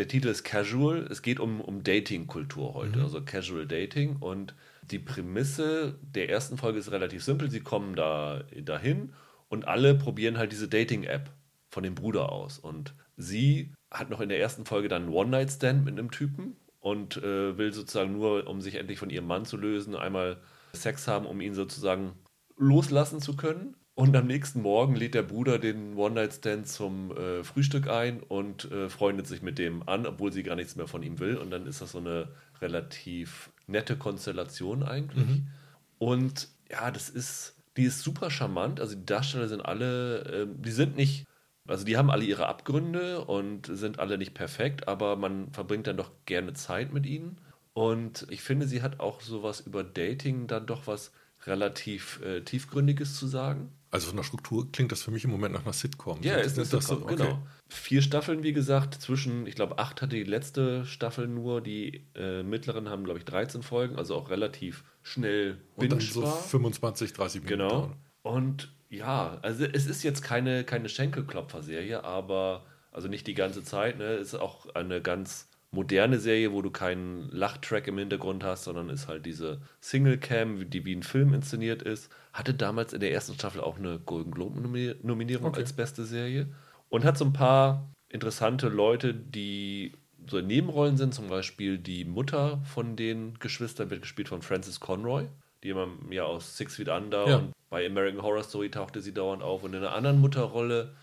[0.00, 1.06] der Titel ist Casual.
[1.10, 3.04] Es geht um, um Dating-Kultur heute, mhm.
[3.04, 4.16] also Casual Dating.
[4.16, 4.54] Und
[4.90, 7.50] die Prämisse der ersten Folge ist relativ simpel.
[7.50, 9.12] Sie kommen da dahin
[9.50, 11.30] und alle probieren halt diese Dating-App
[11.68, 12.58] von dem Bruder aus.
[12.58, 17.18] Und sie hat noch in der ersten Folge dann einen One-Night-Stand mit einem Typen und
[17.18, 20.38] äh, will sozusagen nur, um sich endlich von ihrem Mann zu lösen, einmal
[20.72, 22.12] Sex haben, um ihn sozusagen
[22.56, 23.76] loslassen zu können.
[24.00, 28.88] Und am nächsten Morgen lädt der Bruder den One-Night-Stand zum äh, Frühstück ein und äh,
[28.88, 31.36] freundet sich mit dem an, obwohl sie gar nichts mehr von ihm will.
[31.36, 32.28] Und dann ist das so eine
[32.62, 35.28] relativ nette Konstellation eigentlich.
[35.28, 35.48] Mhm.
[35.98, 38.80] Und ja, das ist, die ist super charmant.
[38.80, 41.26] Also die Darsteller sind alle, äh, die sind nicht,
[41.68, 45.98] also die haben alle ihre Abgründe und sind alle nicht perfekt, aber man verbringt dann
[45.98, 47.36] doch gerne Zeit mit ihnen.
[47.74, 51.12] Und ich finde, sie hat auch sowas über Dating dann doch was
[51.44, 53.70] relativ äh, tiefgründiges zu sagen.
[53.92, 56.22] Also von der Struktur klingt das für mich im Moment nach einer Sitcom.
[56.22, 57.16] Ja, ist, ist das so, okay.
[57.16, 57.42] genau.
[57.68, 62.44] Vier Staffeln, wie gesagt, zwischen, ich glaube, acht hatte die letzte Staffel nur, die äh,
[62.44, 67.42] mittleren haben, glaube ich, 13 Folgen, also auch relativ schnell Und dann so 25, 30
[67.42, 67.58] Minuten.
[67.58, 67.92] Genau.
[68.22, 73.98] Und ja, also es ist jetzt keine, keine Schenkelklopfer-Serie, aber, also nicht die ganze Zeit,
[73.98, 78.90] ne, ist auch eine ganz moderne Serie, wo du keinen Lachtrack im Hintergrund hast, sondern
[78.90, 82.10] ist halt diese Single-Cam, die wie ein Film inszeniert ist.
[82.32, 85.60] Hatte damals in der ersten Staffel auch eine Golden Globe-Nominierung okay.
[85.60, 86.48] als beste Serie.
[86.88, 89.92] Und hat so ein paar interessante Leute, die
[90.26, 91.14] so in Nebenrollen sind.
[91.14, 95.26] Zum Beispiel die Mutter von den Geschwistern wird gespielt von Frances Conroy,
[95.62, 97.36] die immer ja aus Six Feet Under Ja.
[97.38, 99.62] und bei American Horror Story tauchte sie dauernd auf.
[99.62, 100.94] Und in einer anderen Mutterrolle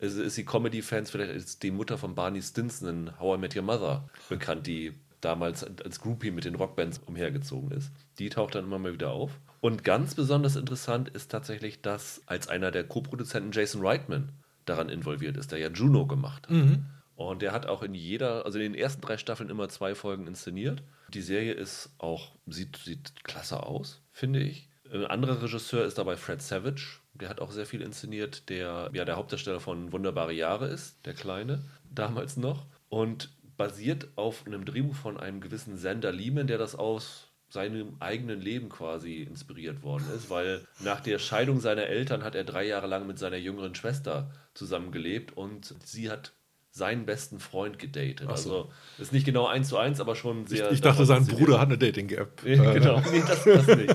[0.00, 3.56] ist, ist sie Comedy-Fans, vielleicht ist die Mutter von Barney Stinson in How I Met
[3.56, 7.92] Your Mother bekannt, die damals als Groupie mit den Rockbands umhergezogen ist.
[8.18, 9.38] Die taucht dann immer mal wieder auf.
[9.64, 14.28] Und ganz besonders interessant ist tatsächlich, dass als einer der Co-Produzenten Jason Reitman
[14.66, 16.54] daran involviert ist, der ja Juno gemacht hat.
[17.16, 20.26] Und der hat auch in jeder, also in den ersten drei Staffeln immer zwei Folgen
[20.26, 20.82] inszeniert.
[21.08, 24.68] Die Serie ist auch, sieht, sieht klasse aus, finde ich.
[24.92, 26.98] Ein anderer Regisseur ist dabei Fred Savage.
[27.14, 31.14] Der hat auch sehr viel inszeniert, der ja der Hauptdarsteller von Wunderbare Jahre ist, der
[31.14, 32.66] Kleine, damals noch.
[32.90, 38.40] Und basiert auf einem Drehbuch von einem gewissen Sander Lehman, der das aus seinem eigenen
[38.40, 42.86] Leben quasi inspiriert worden ist, weil nach der Scheidung seiner Eltern hat er drei Jahre
[42.86, 46.32] lang mit seiner jüngeren Schwester zusammengelebt und sie hat
[46.70, 48.26] seinen besten Freund gedatet.
[48.26, 48.28] So.
[48.28, 50.72] Also ist nicht genau eins zu eins, aber schon Ich, sehr.
[50.72, 51.36] ich dachte, darauf sein.
[51.36, 52.44] Bruder hat eine Dating-App.
[52.44, 53.94] Äh, genau, nee, das, das nicht.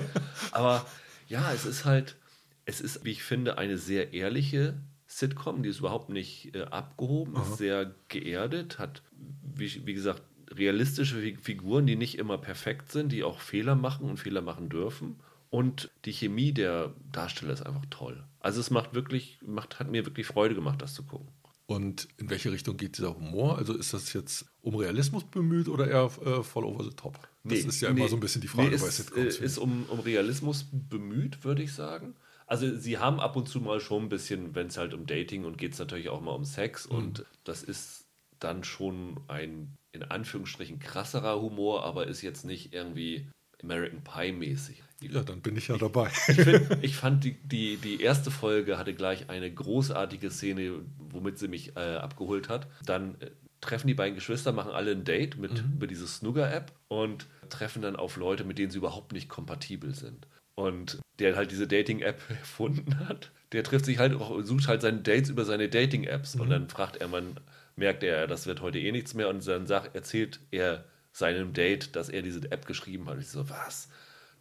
[0.52, 0.86] Aber
[1.28, 2.16] ja, es ist halt,
[2.64, 7.34] es ist, wie ich finde, eine sehr ehrliche Sitcom, die ist überhaupt nicht äh, abgehoben,
[7.36, 9.02] ist sehr geerdet, hat,
[9.42, 14.08] wie, wie gesagt, realistische Fi- Figuren, die nicht immer perfekt sind, die auch Fehler machen
[14.08, 15.20] und Fehler machen dürfen.
[15.50, 18.24] Und die Chemie der Darsteller ist einfach toll.
[18.40, 21.28] Also es macht wirklich, macht, hat mir wirklich Freude gemacht, das zu gucken.
[21.66, 23.56] Und in welche Richtung geht dieser Humor?
[23.58, 27.18] Also ist das jetzt um Realismus bemüht oder eher äh, voll over the top?
[27.46, 29.38] Das Nee, ist ja nee, immer so ein bisschen die Frage nee, ist, Sitcoms.
[29.38, 32.14] äh, ist um, um Realismus bemüht, würde ich sagen.
[32.46, 35.44] Also sie haben ab und zu mal schon ein bisschen, wenn es halt um Dating
[35.44, 36.96] und geht es natürlich auch mal um Sex Mhm.
[36.96, 38.06] und das ist
[38.40, 43.26] dann schon ein in Anführungsstrichen krasserer Humor, aber ist jetzt nicht irgendwie
[43.62, 44.82] American Pie mäßig.
[45.02, 46.10] ja, dann bin ich ja dabei.
[46.28, 51.38] Ich, find, ich fand, die, die, die erste Folge hatte gleich eine großartige Szene, womit
[51.38, 52.68] sie mich äh, abgeholt hat.
[52.84, 57.26] Dann äh, treffen die beiden Geschwister, machen alle ein Date mit, über diese Snooker-App und
[57.50, 60.26] treffen dann auf Leute, mit denen sie überhaupt nicht kompatibel sind.
[60.60, 65.00] Und der halt diese Dating-App erfunden hat, der trifft sich halt auch, sucht halt seine
[65.00, 66.36] Dates über seine Dating-Apps.
[66.36, 67.40] Und dann fragt er, man
[67.76, 69.28] merkt er, das wird heute eh nichts mehr.
[69.30, 73.14] Und dann sagt, erzählt er seinem Date, dass er diese App geschrieben hat.
[73.14, 73.88] Und ich so, was?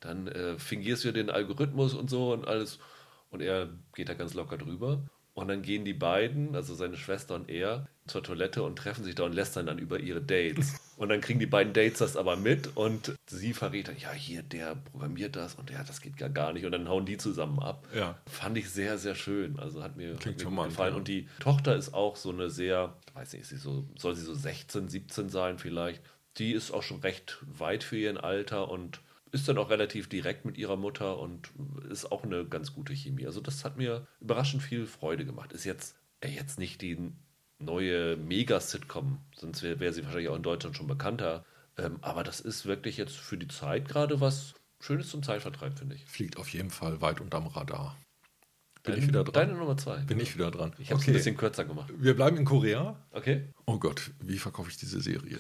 [0.02, 2.80] Dann äh, fingierst du den Algorithmus und so und alles.
[3.30, 5.02] Und er geht da ganz locker drüber.
[5.40, 9.16] Und dann gehen die beiden, also seine Schwester und er, zur Toilette und treffen sich
[9.16, 10.74] da und lästern dann über ihre Dates.
[10.98, 14.44] Und dann kriegen die beiden Dates das aber mit und sie verrät dann, ja, hier,
[14.44, 16.66] der programmiert das und der, das geht gar, gar nicht.
[16.66, 17.88] Und dann hauen die zusammen ab.
[17.96, 18.18] Ja.
[18.30, 19.58] Fand ich sehr, sehr schön.
[19.60, 20.94] Also hat mir, hat Klingt mir gut charmant, gefallen.
[20.94, 20.98] ja.
[20.98, 24.26] Und die Tochter ist auch so eine sehr, weiß nicht, ist sie so, soll sie
[24.26, 26.02] so 16, 17 sein vielleicht.
[26.38, 29.00] Die ist auch schon recht weit für ihren Alter und
[29.32, 31.50] ist dann auch relativ direkt mit ihrer Mutter und
[31.90, 33.26] ist auch eine ganz gute Chemie.
[33.26, 35.54] Also das hat mir überraschend viel Freude gemacht.
[35.54, 37.12] Ist jetzt, äh, jetzt nicht die
[37.60, 41.46] neue Mega-Sitcom, sonst wäre wär sie wahrscheinlich auch in Deutschland schon bekannter.
[41.78, 45.96] Ähm, aber das ist wirklich jetzt für die Zeit gerade was Schönes zum Zeitvertreib, finde
[45.96, 46.06] ich.
[46.06, 47.98] Fliegt auf jeden Fall weit unterm Radar.
[48.84, 49.34] Bin Deine- ich wieder dran?
[49.34, 49.98] Deine Nummer zwei.
[49.98, 50.74] Bin ich wieder dran.
[50.80, 51.92] Ich habe es ein bisschen kürzer gemacht.
[51.98, 52.96] Wir bleiben in Korea.
[53.12, 53.50] Okay.
[53.66, 55.38] Oh Gott, wie verkaufe ich diese Serie?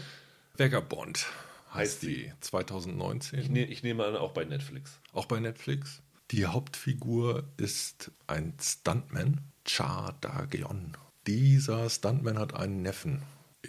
[0.56, 1.26] Vagabond
[1.72, 2.32] heißt die.
[2.40, 3.38] 2019.
[3.38, 4.98] Ich, ne, ich nehme an, auch bei Netflix.
[5.12, 6.02] Auch bei Netflix.
[6.30, 10.96] Die Hauptfigur ist ein Stuntman, Cha Da-geon.
[11.26, 13.22] Dieser Stuntman hat einen Neffen.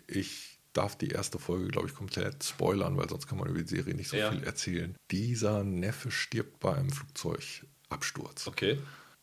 [0.07, 3.67] Ich darf die erste Folge, glaube ich, komplett spoilern, weil sonst kann man über die
[3.67, 4.31] Serie nicht so Ja.
[4.31, 4.95] viel erzählen.
[5.11, 8.47] Dieser Neffe stirbt bei einem Flugzeugabsturz.
[8.47, 8.79] Okay.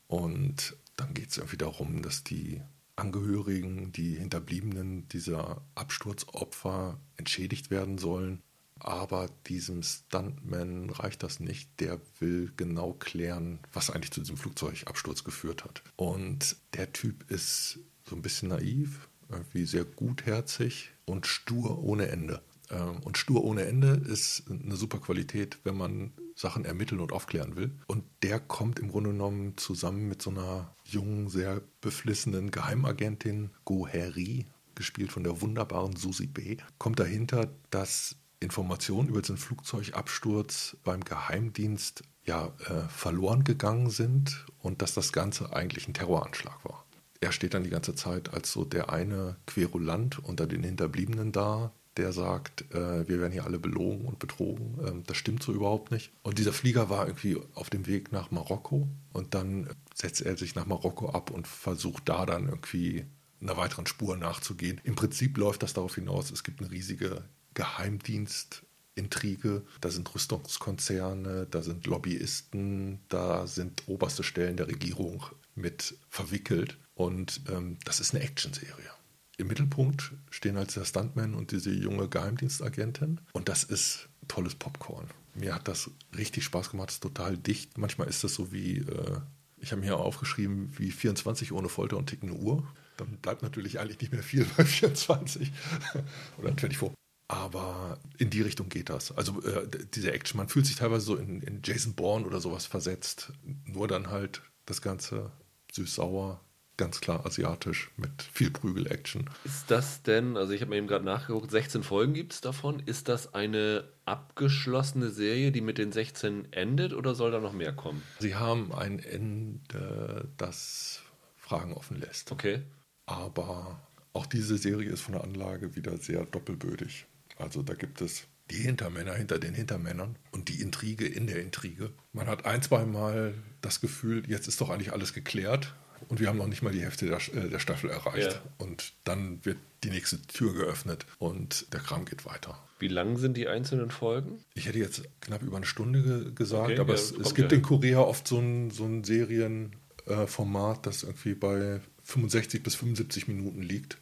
[0.08, 2.60] Und dann geht es irgendwie darum, dass die
[2.96, 8.42] Angehörigen, die Hinterbliebenen dieser Absturzopfer entschädigt werden sollen.
[8.80, 11.68] Aber diesem Stuntman reicht das nicht.
[11.80, 15.82] Der will genau klären, was eigentlich zu diesem Flugzeugabsturz geführt hat.
[15.96, 22.42] Und der Typ ist so ein bisschen naiv, irgendwie sehr gutherzig und stur ohne Ende.
[22.70, 27.56] Ähm, Und stur ohne Ende ist eine super Qualität, wenn man Sachen ermitteln und aufklären
[27.56, 27.72] will.
[27.86, 33.86] Und der kommt im Grunde genommen zusammen mit so einer jungen, sehr beflissenen Geheimagentin, Go
[33.86, 41.02] Heri, gespielt von der wunderbaren Susie B., kommt dahinter, dass Informationen über diesen Flugzeugabsturz beim
[41.04, 46.84] Geheimdienst ja äh, verloren gegangen sind und dass das Ganze eigentlich ein Terroranschlag war.
[47.20, 51.72] Er steht dann die ganze Zeit als so der eine Querulant unter den Hinterbliebenen da,
[51.96, 54.78] der sagt, äh, wir werden hier alle belogen und betrogen.
[54.86, 56.12] Ähm, das stimmt so überhaupt nicht.
[56.22, 60.54] Und dieser Flieger war irgendwie auf dem Weg nach Marokko und dann setzt er sich
[60.54, 63.04] nach Marokko ab und versucht da dann irgendwie
[63.40, 64.80] einer weiteren Spur nachzugehen.
[64.84, 67.24] Im Prinzip läuft das darauf hinaus, es gibt eine riesige
[67.58, 75.24] Geheimdienstintrige, da sind Rüstungskonzerne, da sind Lobbyisten, da sind oberste Stellen der Regierung
[75.56, 76.78] mit verwickelt.
[76.94, 78.92] Und ähm, das ist eine Actionserie.
[79.38, 83.20] Im Mittelpunkt stehen halt der Stuntman und diese junge Geheimdienstagentin.
[83.32, 85.08] Und das ist tolles Popcorn.
[85.34, 87.76] Mir hat das richtig Spaß gemacht, ist total dicht.
[87.76, 89.18] Manchmal ist das so wie, äh,
[89.56, 92.64] ich habe mir aufgeschrieben, wie 24 ohne Folter und tickende Uhr.
[92.96, 95.50] Dann bleibt natürlich eigentlich nicht mehr viel bei 24
[96.38, 96.92] oder 24.
[97.28, 99.12] Aber in die Richtung geht das.
[99.12, 102.64] Also äh, diese Action, man fühlt sich teilweise so in, in Jason Bourne oder sowas
[102.64, 103.32] versetzt.
[103.66, 105.30] Nur dann halt das Ganze
[105.72, 106.40] süß-sauer,
[106.78, 109.28] ganz klar asiatisch mit viel Prügel-Action.
[109.44, 112.80] Ist das denn, also ich habe mir eben gerade nachgeguckt, 16 Folgen gibt es davon.
[112.80, 117.74] Ist das eine abgeschlossene Serie, die mit den 16 endet oder soll da noch mehr
[117.74, 118.02] kommen?
[118.20, 121.02] Sie haben ein Ende, das
[121.36, 122.32] Fragen offen lässt.
[122.32, 122.62] Okay.
[123.04, 123.80] Aber
[124.14, 127.06] auch diese Serie ist von der Anlage wieder sehr doppelbödig.
[127.38, 131.90] Also da gibt es die Hintermänner hinter den Hintermännern und die Intrige in der Intrige.
[132.12, 135.74] Man hat ein, zwei Mal das Gefühl, jetzt ist doch eigentlich alles geklärt
[136.08, 138.32] und wir haben noch nicht mal die Hälfte der, äh, der Staffel erreicht.
[138.32, 138.42] Ja.
[138.58, 142.58] Und dann wird die nächste Tür geöffnet und der Kram geht weiter.
[142.78, 144.38] Wie lang sind die einzelnen Folgen?
[144.54, 147.52] Ich hätte jetzt knapp über eine Stunde ge gesagt, okay, aber ja, es, es, gibt
[147.52, 147.58] ja.
[147.58, 153.28] in Korea oft so ein, so ein Serienformat, äh, das irgendwie bei 65 bis 75
[153.28, 153.98] Minuten liegt.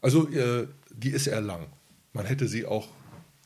[0.00, 1.66] Also äh, die ist eher lang.
[2.12, 2.88] Man hätte sie auch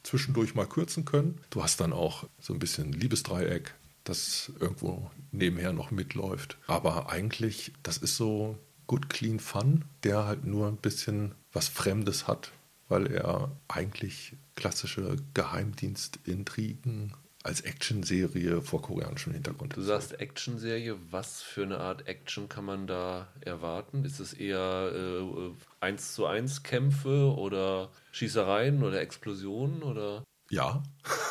[0.03, 1.41] zwischendurch mal kürzen können.
[1.51, 6.59] Du hast dann auch so ein bisschen Liebesdreieck, das irgendwo nebenher noch mitläuft.
[6.67, 12.27] Aber eigentlich, das ist so good, clean Fun, der halt nur ein bisschen was Fremdes
[12.27, 12.53] hat,
[12.89, 19.77] weil er eigentlich klassische Geheimdienstintrigen als Actionserie vor koreanischem Hintergrund.
[19.77, 24.05] Du sagst Actionserie, was für eine Art Action kann man da erwarten?
[24.05, 25.51] Ist es eher äh,
[25.81, 30.25] eins zu eins Kämpfe oder Schießereien oder Explosionen oder?
[30.51, 30.83] Ja.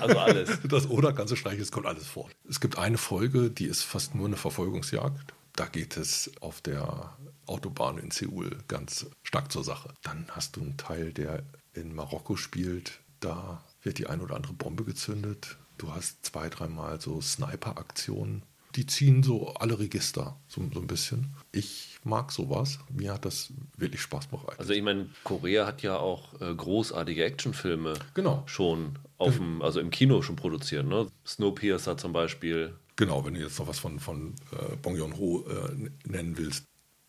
[0.00, 0.58] Also alles.
[0.64, 2.30] Das oder ganze Streiche, es kommt alles vor.
[2.48, 5.34] Es gibt eine Folge, die ist fast nur eine Verfolgungsjagd.
[5.54, 9.92] Da geht es auf der Autobahn in Seoul ganz stark zur Sache.
[10.02, 11.42] Dann hast du einen Teil, der
[11.74, 13.00] in Marokko spielt.
[13.20, 15.56] Da wird die ein oder andere Bombe gezündet.
[15.78, 18.42] Du hast zwei, dreimal so Sniper-Aktionen.
[18.74, 21.34] Die ziehen so alle Register, so, so ein bisschen.
[21.52, 22.78] Ich mag sowas.
[22.90, 24.58] Mir hat das wirklich Spaß bereitet.
[24.58, 28.42] Also ich meine, Korea hat ja auch äh, großartige Actionfilme genau.
[28.46, 30.84] schon auf dem, also im Kino schon produziert.
[30.84, 31.06] Ne?
[31.26, 32.74] Snowpiercer zum Beispiel.
[32.96, 36.64] Genau, wenn du jetzt noch was von, von äh, Bong Joon-ho äh, nennen willst.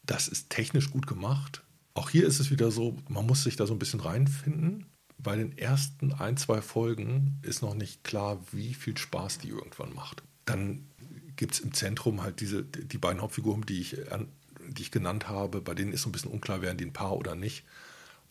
[0.06, 1.64] Das ist technisch gut gemacht.
[1.96, 4.86] Auch hier ist es wieder so, man muss sich da so ein bisschen reinfinden
[5.18, 9.94] bei den ersten ein, zwei Folgen ist noch nicht klar, wie viel Spaß die irgendwann
[9.94, 10.24] macht.
[10.46, 10.88] Dann
[11.36, 13.98] gibt es im Zentrum halt diese, die beiden Hauptfiguren, die ich,
[14.68, 17.16] die ich genannt habe, bei denen ist so ein bisschen unklar, werden die ein Paar
[17.16, 17.64] oder nicht.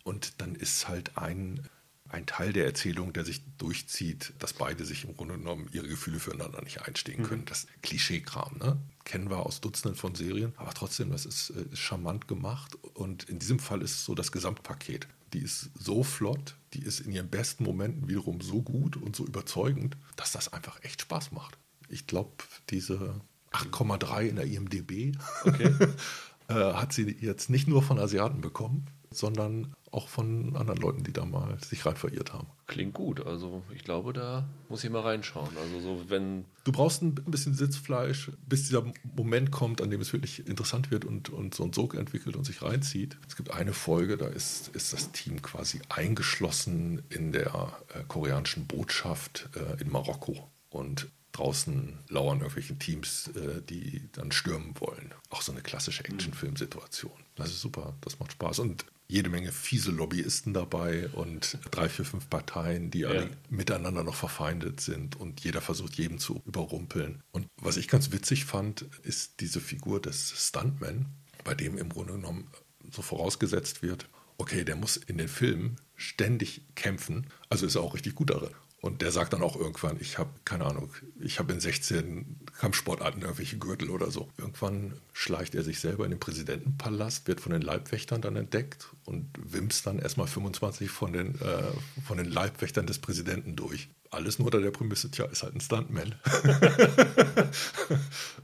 [0.05, 1.61] Und dann ist halt ein,
[2.09, 6.20] ein Teil der Erzählung, der sich durchzieht, dass beide sich im Grunde genommen ihre Gefühle
[6.20, 7.42] füreinander nicht einstehen können.
[7.42, 7.46] Mhm.
[7.46, 8.79] Das Klischeekram, ne?
[9.05, 12.77] Kennen wir aus Dutzenden von Serien, aber trotzdem, das ist, ist äh, charmant gemacht.
[12.94, 17.01] Und in diesem Fall ist es so das Gesamtpaket die ist so flott, die ist
[17.01, 21.33] in ihren besten Momenten wiederum so gut und so überzeugend, dass das einfach echt Spaß
[21.33, 21.59] macht.
[21.89, 22.33] Ich glaube,
[22.71, 23.21] diese
[23.53, 25.75] 8,3 in der IMDB okay.
[26.49, 31.13] äh, hat sie jetzt nicht nur von Asiaten bekommen, sondern auch von anderen Leuten, die
[31.13, 32.49] da mal sich rein verirrt haben.
[32.67, 33.25] Klingt gut.
[33.25, 35.57] Also ich glaube, da muss ich mal reinschauen.
[35.57, 38.85] Also so wenn du brauchst ein bisschen Sitzfleisch, bis dieser
[39.17, 42.45] Moment kommt, an dem es wirklich interessant wird und, und so ein Sog entwickelt und
[42.45, 43.17] sich reinzieht.
[43.27, 48.67] Es gibt eine Folge, da ist, ist das Team quasi eingeschlossen in der äh, koreanischen
[48.67, 50.51] Botschaft äh, in Marokko.
[50.69, 55.15] Und draußen lauern irgendwelche Teams, äh, die dann stürmen wollen.
[55.31, 56.15] Auch so eine klassische mhm.
[56.15, 57.13] Actionfilmsituation.
[57.35, 58.61] Das ist super, das macht Spaß.
[58.61, 63.09] Und jede Menge fiese Lobbyisten dabei und drei, vier, fünf Parteien, die ja.
[63.09, 67.23] alle miteinander noch verfeindet sind und jeder versucht, jedem zu überrumpeln.
[67.33, 71.07] Und was ich ganz witzig fand, ist diese Figur des Stuntman,
[71.45, 72.49] bei dem im Grunde genommen
[72.90, 77.95] so vorausgesetzt wird, okay, der muss in den Filmen ständig kämpfen, also ist er auch
[77.95, 78.51] richtig gut darin.
[78.87, 83.22] Und der sagt dann auch irgendwann, ich habe, keine Ahnung, ich habe in 16 Kampfsportarten
[83.22, 84.29] irgendwelche Gürtel oder so.
[84.38, 89.29] Irgendwann schleicht er sich selber in den Präsidentenpalast, wird von den Leibwächtern dann entdeckt und
[89.42, 91.64] wimst dann erstmal 25 von den, äh,
[92.07, 93.88] von den Leibwächtern des Präsidenten durch.
[94.11, 96.14] Alles nur unter der Prämisse, tja, ist halt ein Stuntman.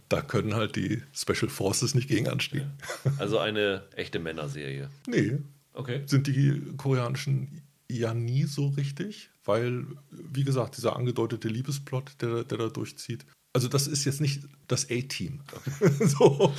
[0.09, 2.73] da können halt die Special Forces nicht gegen anstehen.
[3.19, 4.91] Also eine echte Männerserie.
[5.07, 5.39] Nee.
[5.73, 6.03] Okay.
[6.07, 12.59] Sind die koreanischen ja nie so richtig weil, wie gesagt, dieser angedeutete Liebesplot, der, der
[12.59, 13.25] da durchzieht,
[13.55, 15.41] also das ist jetzt nicht das A-Team.
[16.01, 16.55] so.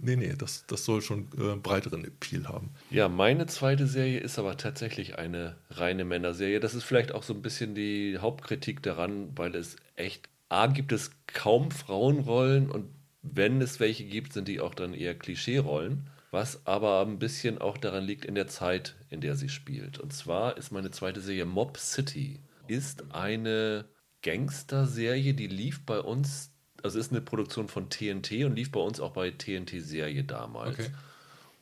[0.00, 2.70] Nee, nee, das, das soll schon äh, breiteren Appeal haben.
[2.90, 6.60] Ja, meine zweite Serie ist aber tatsächlich eine reine Männerserie.
[6.60, 10.92] Das ist vielleicht auch so ein bisschen die Hauptkritik daran, weil es echt, A, gibt
[10.92, 12.86] es kaum Frauenrollen und
[13.22, 17.76] wenn es welche gibt, sind die auch dann eher Klischee-Rollen, was aber ein bisschen auch
[17.76, 19.98] daran liegt in der Zeit, in der sie spielt.
[19.98, 23.86] Und zwar ist meine zweite Serie Mob City, ist eine
[24.22, 29.00] Gangster-Serie, die lief bei uns, also ist eine Produktion von TNT und lief bei uns
[29.00, 30.78] auch bei TNT-Serie damals.
[30.78, 30.90] Okay.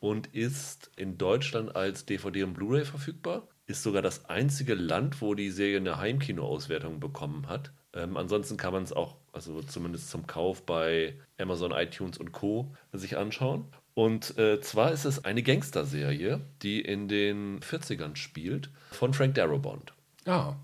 [0.00, 3.48] Und ist in Deutschland als DVD und Blu-ray verfügbar.
[3.66, 7.72] Ist sogar das einzige Land, wo die Serie eine Heimkino-Auswertung bekommen hat.
[7.94, 12.74] Ähm, ansonsten kann man es auch, also zumindest zum Kauf bei Amazon, iTunes und Co.
[12.92, 13.64] sich anschauen.
[13.98, 19.92] Und äh, zwar ist es eine Gangster-Serie, die in den 40ern spielt, von Frank Darabont.
[20.24, 20.56] Ja.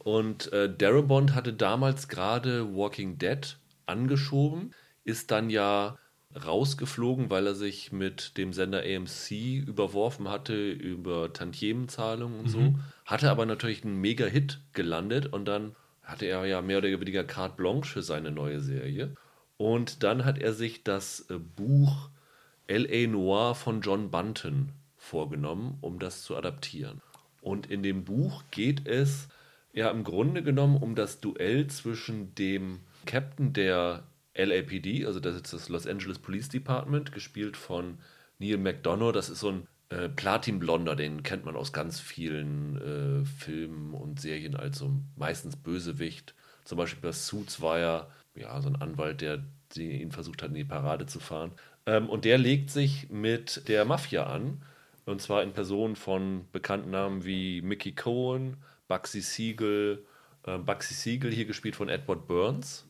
[0.00, 5.96] Und äh, Darabont hatte damals gerade Walking Dead angeschoben, ist dann ja
[6.44, 9.30] rausgeflogen, weil er sich mit dem Sender AMC
[9.66, 12.74] überworfen hatte über Tantiemenzahlungen und so.
[13.06, 17.56] Hatte aber natürlich einen Mega-Hit gelandet und dann hatte er ja mehr oder weniger carte
[17.56, 19.14] blanche für seine neue Serie.
[19.56, 22.10] Und dann hat er sich das äh, Buch
[22.66, 23.06] L.A.
[23.06, 27.00] Noir von John Bunton vorgenommen, um das zu adaptieren.
[27.40, 29.28] Und in dem Buch geht es
[29.72, 35.52] ja im Grunde genommen um das Duell zwischen dem Captain der LAPD, also das ist
[35.52, 37.98] das Los Angeles Police Department, gespielt von
[38.38, 39.12] Neil McDonough.
[39.12, 44.20] Das ist so ein äh, Platinblonder, den kennt man aus ganz vielen äh, Filmen und
[44.20, 46.34] Serien als so meistens Bösewicht.
[46.64, 49.44] Zum Beispiel bei Suits war er ja so ein Anwalt, der
[49.76, 51.52] ihn versucht hat, in die Parade zu fahren.
[51.86, 54.62] Ähm, und der legt sich mit der Mafia an.
[55.06, 58.56] Und zwar in Person von bekannten Namen wie Mickey Cohen,
[58.88, 60.04] Bugsy Siegel,
[60.46, 62.86] äh, Bugsy Siegel, hier gespielt von Edward Burns.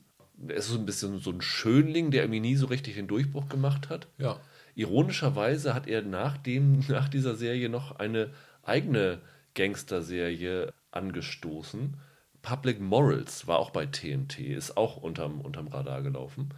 [0.47, 3.49] Er ist so ein bisschen so ein Schönling, der irgendwie nie so richtig den Durchbruch
[3.49, 4.07] gemacht hat.
[4.19, 4.39] Ja.
[4.77, 8.31] Ironischerweise hat er nach, dem, nach dieser Serie noch eine
[8.63, 9.21] eigene
[9.55, 11.97] Gangster-Serie angestoßen.
[12.43, 16.51] Public Morals war auch bei TNT, ist auch unterm, unterm Radar gelaufen.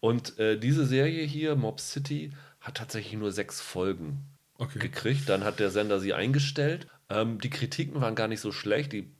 [0.00, 4.24] Und äh, diese Serie hier, Mob City, hat tatsächlich nur sechs Folgen
[4.58, 4.78] Okay.
[4.78, 5.28] gekriegt.
[5.28, 6.86] Dann hat der Sender sie eingestellt.
[7.08, 8.92] Ähm, die Kritiken waren gar nicht so schlecht.
[8.92, 9.10] Die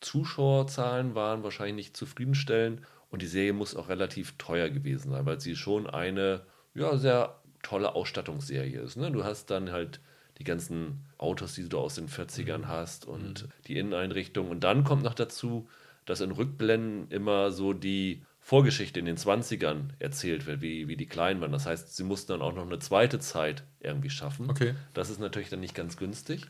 [0.00, 2.82] Zuschauerzahlen waren wahrscheinlich nicht zufriedenstellend.
[3.10, 7.40] Und die Serie muss auch relativ teuer gewesen sein, weil sie schon eine ja, sehr
[7.62, 8.96] tolle Ausstattungsserie ist.
[8.96, 9.10] Ne?
[9.10, 10.00] Du hast dann halt
[10.38, 14.50] die ganzen Autos, die du aus den 40ern hast und die Inneneinrichtung.
[14.50, 15.68] Und dann kommt noch dazu,
[16.06, 21.06] dass in Rückblenden immer so die Vorgeschichte in den 20ern erzählt wird, wie, wie die
[21.06, 21.52] klein waren.
[21.52, 24.50] Das heißt, sie mussten dann auch noch eine zweite Zeit irgendwie schaffen.
[24.50, 24.74] Okay.
[24.94, 26.46] Das ist natürlich dann nicht ganz günstig.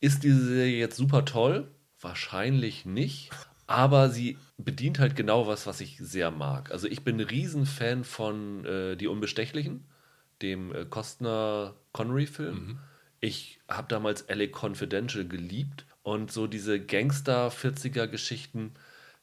[0.00, 1.68] Ist diese Serie jetzt super toll?
[2.00, 3.30] Wahrscheinlich nicht.
[3.68, 6.72] Aber sie bedient halt genau was, was ich sehr mag.
[6.72, 9.86] Also ich bin ein Riesenfan von äh, Die Unbestechlichen,
[10.42, 12.78] dem äh, Costner-Connery-Film.
[13.20, 18.72] Ich habe damals LA Confidential geliebt und so diese Gangster-40er-Geschichten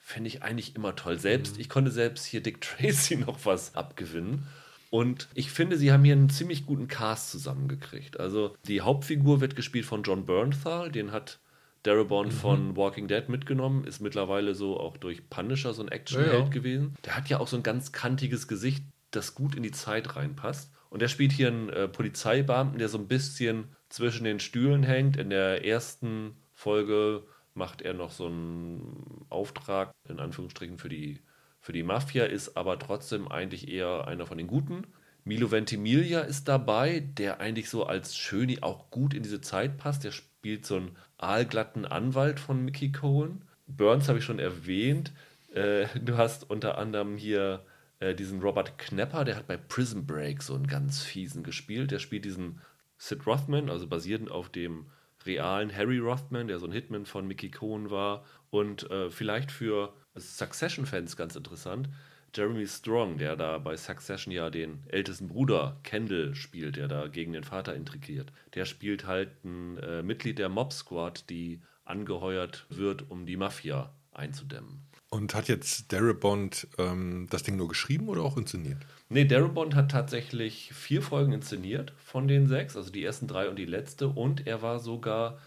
[0.06, 1.18] finde ich eigentlich immer toll.
[1.18, 4.46] Selbst, ich konnte selbst hier Dick Tracy noch was abgewinnen.
[4.92, 8.20] Und ich finde, sie haben hier einen ziemlich guten Cast zusammengekriegt.
[8.20, 11.40] Also die Hauptfigur wird gespielt von John Bernthal, den hat
[11.82, 16.40] Darabont von Walking Dead mitgenommen, ist mittlerweile so auch durch Punisher so ein Actionheld Ja,
[16.40, 16.50] ja.
[16.50, 16.94] gewesen.
[17.04, 20.72] Der hat ja auch so ein ganz kantiges Gesicht, das gut in die Zeit reinpasst.
[20.92, 25.18] Und der spielt hier einen äh, Polizeibeamten, der so ein bisschen zwischen den Stühlen hängt.
[25.18, 27.24] In der ersten Folge
[27.56, 31.20] macht er noch so einen Auftrag, in Anführungsstrichen, für die,
[31.60, 34.86] für die Mafia, ist aber trotzdem eigentlich eher einer von den Guten.
[35.24, 40.04] Milo Ventimiglia ist dabei, der eigentlich so als Schöni auch gut in diese Zeit passt.
[40.04, 43.42] Der spielt so einen aalglatten Anwalt von Mickey Cohen.
[43.66, 45.14] Burns habe ich schon erwähnt.
[45.52, 47.66] Äh, du hast unter anderem hier
[48.00, 51.92] äh, diesen Robert Knepper, der hat bei Prison Break so einen ganz fiesen gespielt.
[51.92, 52.62] Der spielt diesen
[52.98, 54.86] Sid Rothman, also basierend auf dem
[55.26, 58.24] realen Harry Rothman, der so ein Hitman von Mickey Cohen war.
[58.50, 61.90] Und äh, vielleicht für Succession-Fans ganz interessant,
[62.36, 67.32] Jeremy Strong, der da bei Succession ja den ältesten Bruder Kendall spielt, der da gegen
[67.32, 68.32] den Vater intrigiert.
[68.56, 73.94] Der spielt halt ein äh, Mitglied der Mob Squad, die angeheuert wird, um die Mafia
[74.12, 74.82] einzudämmen.
[75.16, 78.80] Und hat jetzt Darabont ähm, das Ding nur geschrieben oder auch inszeniert?
[79.08, 83.58] Nee, Darabont hat tatsächlich vier Folgen inszeniert von den sechs, also die ersten drei und
[83.58, 84.10] die letzte.
[84.10, 85.40] Und er war sogar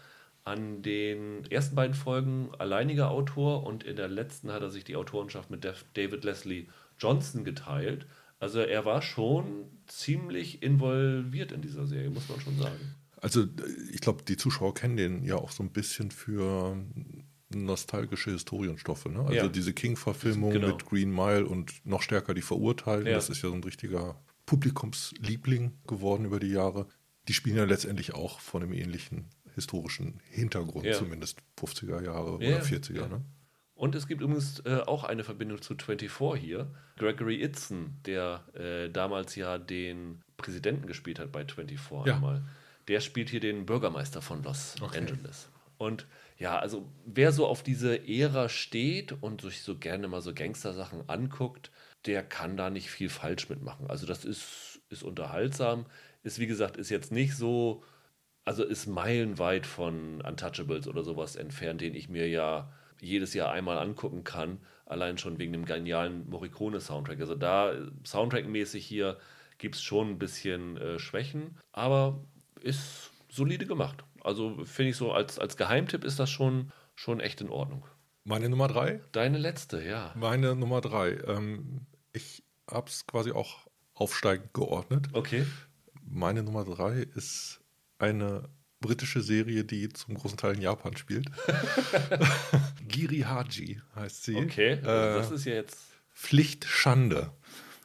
[0.43, 4.95] an den ersten beiden Folgen alleiniger Autor und in der letzten hat er sich die
[4.95, 6.65] Autorenschaft mit David Leslie
[6.97, 8.07] Johnson geteilt.
[8.39, 12.95] Also er war schon ziemlich involviert in dieser Serie, muss man schon sagen.
[13.21, 13.47] Also äh,
[13.93, 16.75] ich glaube, die Zuschauer kennen den ja auch so ein bisschen für
[17.49, 19.05] nostalgische Historienstoffe.
[19.05, 19.19] Ne?
[19.21, 19.47] Also Ja.
[19.47, 20.67] diese King-Verfilmung Genau.
[20.67, 23.07] mit Green Mile und noch stärker die Verurteilten.
[23.07, 23.13] Ja.
[23.15, 26.87] Das ist ja so ein richtiger Publikumsliebling geworden über die Jahre.
[27.27, 30.93] Die spielen ja letztendlich auch von einem ähnlichen historischen Hintergrund, Ja.
[30.93, 33.01] zumindest 50er Jahre Ja, oder 40er.
[33.01, 33.07] ja.
[33.07, 33.21] Ne?
[33.75, 36.69] Und es gibt übrigens äh, auch eine Verbindung zu 24 hier.
[36.97, 42.15] Gregory Itzen, der äh, damals ja den Präsidenten gespielt hat bei 24 Ja.
[42.15, 42.43] einmal,
[42.87, 44.99] der spielt hier den Bürgermeister von Los Okay.
[44.99, 45.49] Angeles.
[45.77, 46.07] Und
[46.39, 51.09] ja, also wer so auf diese Ära steht und sich so gerne mal so Gangster-Sachen
[51.09, 51.69] anguckt,
[52.05, 53.89] der kann da nicht viel falsch mitmachen.
[53.89, 55.85] Also das ist, ist unterhaltsam.
[56.23, 57.83] Ist wie gesagt, ist jetzt nicht so,
[58.45, 62.71] also ist meilenweit von Untouchables oder sowas entfernt, den ich mir ja
[63.01, 67.19] jedes Jahr einmal angucken kann, allein schon wegen dem genialen Morricone-Soundtrack.
[67.19, 67.73] Also da,
[68.05, 69.17] Soundtrack-mäßig hier,
[69.57, 72.23] gibt es schon ein bisschen äh, Schwächen, aber
[72.61, 74.05] ist solide gemacht.
[74.23, 77.85] Also finde ich so, als, als Geheimtipp ist das schon, schon echt in Ordnung.
[78.23, 79.01] Meine Nummer drei?
[79.11, 80.13] Deine letzte, ja.
[80.15, 81.17] Meine Nummer drei.
[81.25, 81.81] Ähm,
[82.13, 85.07] ich habe es quasi auch aufsteigend geordnet.
[85.13, 85.45] Okay.
[86.03, 87.61] Meine Nummer drei ist
[87.97, 88.49] eine
[88.81, 91.29] britische Serie, die zum großen Teil in Japan spielt.
[92.87, 94.35] Giri Haji heißt sie.
[94.37, 95.77] Okay, Äh, das ist ja jetzt.
[96.13, 97.31] Pflicht Schande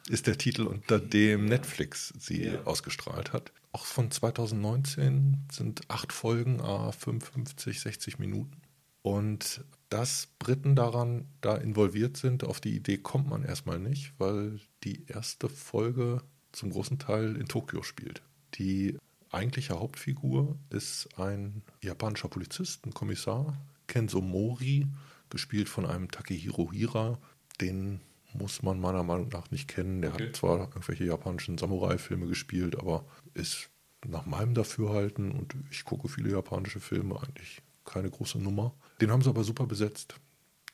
[0.09, 2.63] ist der Titel, unter dem Netflix sie Ja.
[2.65, 3.53] ausgestrahlt hat.
[3.73, 8.61] Auch von 2019 sind acht Folgen, a 55, 60 Minuten.
[9.03, 14.61] Und dass Briten daran da involviert sind, auf die Idee kommt man erstmal nicht, weil
[14.83, 18.23] die erste Folge zum großen Teil in Tokio spielt.
[18.55, 18.97] Die
[19.31, 24.87] eigentliche Hauptfigur ist ein japanischer Polizist, ein Kommissar, Kenzo Mori,
[25.31, 27.19] gespielt von einem Takehiro Hira.
[27.61, 28.01] Den
[28.35, 30.03] muss man meiner Meinung nach nicht kennen.
[30.03, 30.29] Der Okay.
[30.29, 33.05] hat zwar irgendwelche japanischen Samurai-Filme gespielt, aber
[33.35, 33.71] ist
[34.07, 38.75] nach meinem Dafürhalten und ich gucke viele japanische Filme eigentlich keine große Nummer.
[39.01, 40.15] Den haben sie aber super besetzt.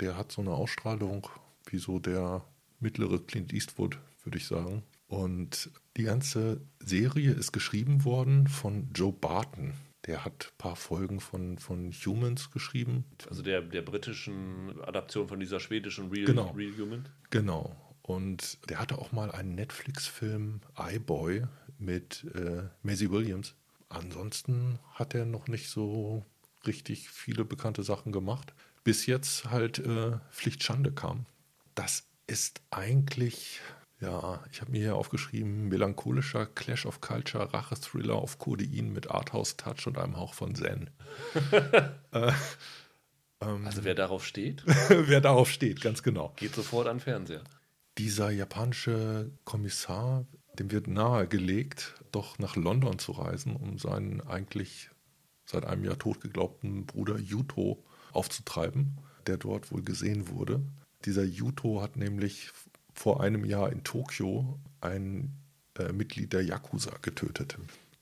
[0.00, 1.28] Der hat so eine Ausstrahlung
[1.66, 2.44] wie so der
[2.80, 4.82] mittlere Clint Eastwood, würde ich sagen.
[5.06, 9.74] Und die ganze Serie ist geschrieben worden von Joe Barton.
[10.06, 13.04] Der hat ein paar Folgen von, von Humans geschrieben.
[13.28, 16.50] Also der, der britischen Adaption von dieser schwedischen Real, Genau.
[16.52, 17.08] Real Human.
[17.30, 17.76] Genau.
[18.02, 21.44] Und der hatte auch mal einen Netflix-Film iBoy
[21.78, 23.54] mit äh, Maisie Williams.
[23.88, 26.24] Ansonsten hat er noch nicht so
[26.66, 28.54] richtig viele bekannte Sachen gemacht.
[28.84, 31.26] Bis jetzt halt äh, Pflicht Schande kam.
[31.74, 33.60] Das ist eigentlich,
[34.00, 39.86] ja, ich habe mir hier aufgeschrieben, melancholischer Clash of Culture, Rache-Thriller auf Codein mit Arthouse-Touch
[39.86, 40.90] und einem Hauch von Zen.
[43.42, 46.34] Also wer darauf steht, Wer darauf steht, ganz genau.
[46.36, 47.42] geht sofort an Fernseher.
[47.96, 50.26] Dieser japanische Kommissar,
[50.58, 54.90] dem wird nahegelegt, doch nach London zu reisen, um seinen eigentlich
[55.46, 57.82] seit einem Jahr tot geglaubten Bruder Yuto
[58.12, 60.60] aufzutreiben, der dort wohl gesehen wurde.
[61.06, 62.50] Dieser Yuto hat nämlich
[62.94, 65.36] vor einem Jahr in Tokio ein
[65.78, 67.58] äh, Mitglied der Yakuza getötet.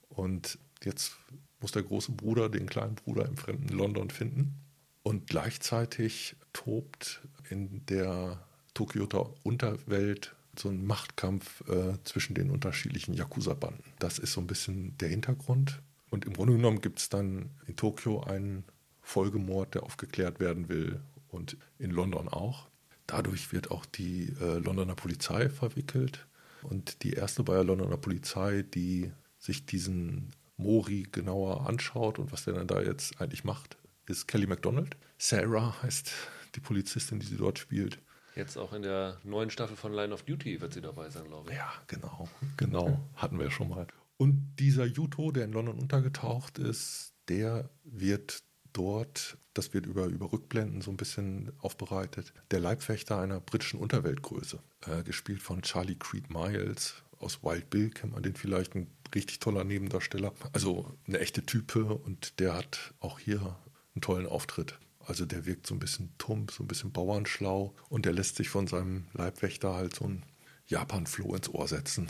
[0.08, 1.16] Und jetzt
[1.60, 4.54] muss der große Bruder den kleinen Bruder im fremden London finden.
[5.02, 13.84] Und gleichzeitig tobt in der Tokioter Unterwelt so ein Machtkampf äh, zwischen den unterschiedlichen Yakuza-Banden.
[13.98, 15.80] Das ist so ein bisschen der Hintergrund.
[16.10, 18.64] Und im Grunde genommen gibt es dann in Tokio einen
[19.02, 22.67] Folgemord, der aufgeklärt werden will und in London auch.
[23.08, 26.26] Dadurch wird auch die äh, Londoner Polizei verwickelt.
[26.62, 32.44] Und die erste bei der Londoner Polizei, die sich diesen Mori genauer anschaut und was
[32.44, 34.96] der dann da jetzt eigentlich macht, ist Kelly MacDonald.
[35.16, 36.12] Sarah heißt
[36.54, 37.98] die Polizistin, die sie dort spielt.
[38.34, 41.50] Jetzt auch in der neuen Staffel von Line of Duty wird sie dabei sein, glaube
[41.50, 41.56] ich.
[41.56, 43.86] Ja, genau, genau, hatten wir schon mal.
[44.16, 48.42] Und dieser Yuto, der in London untergetaucht ist, der wird
[48.78, 54.60] dort, das wird über, über Rückblenden so ein bisschen aufbereitet, der Leibwächter einer britischen Unterweltgröße,
[54.86, 57.02] äh, gespielt von Charlie Creed Miles.
[57.18, 60.32] Aus Wild Bill kennt man den vielleicht, ein richtig toller Nebendarsteller.
[60.52, 63.56] Also eine echte Type und der hat auch hier
[63.94, 64.78] einen tollen Auftritt.
[65.00, 68.48] Also der wirkt so ein bisschen tump, so ein bisschen bauernschlau und der lässt sich
[68.50, 70.22] von seinem Leibwächter halt so ein
[70.66, 72.08] Japan-Floh ins Ohr setzen.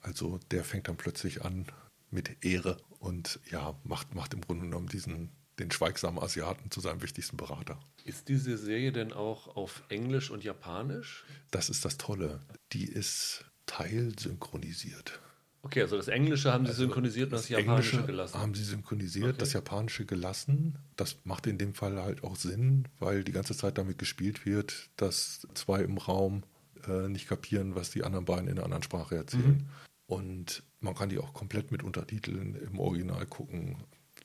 [0.00, 1.66] Also der fängt dann plötzlich an
[2.10, 7.02] mit Ehre und ja, macht, macht im Grunde genommen diesen, den schweigsamen Asiaten zu seinem
[7.02, 7.78] wichtigsten Berater.
[8.04, 11.24] Ist diese Serie denn auch auf Englisch und Japanisch?
[11.50, 12.40] Das ist das Tolle.
[12.72, 15.20] Die ist teilsynchronisiert.
[15.62, 18.38] Okay, also das Englische haben sie synchronisiert und das, Japanische Englische gelassen.
[18.38, 19.38] haben sie synchronisiert, Okay.
[19.38, 20.78] das Japanische gelassen.
[20.96, 24.88] Das macht in dem Fall halt auch Sinn, weil die ganze Zeit damit gespielt wird,
[24.96, 26.44] dass zwei im Raum
[26.86, 29.68] äh, nicht kapieren, was die anderen beiden in einer anderen Sprache erzählen.
[30.06, 33.76] Und man kann die auch komplett mit Untertiteln im Original gucken.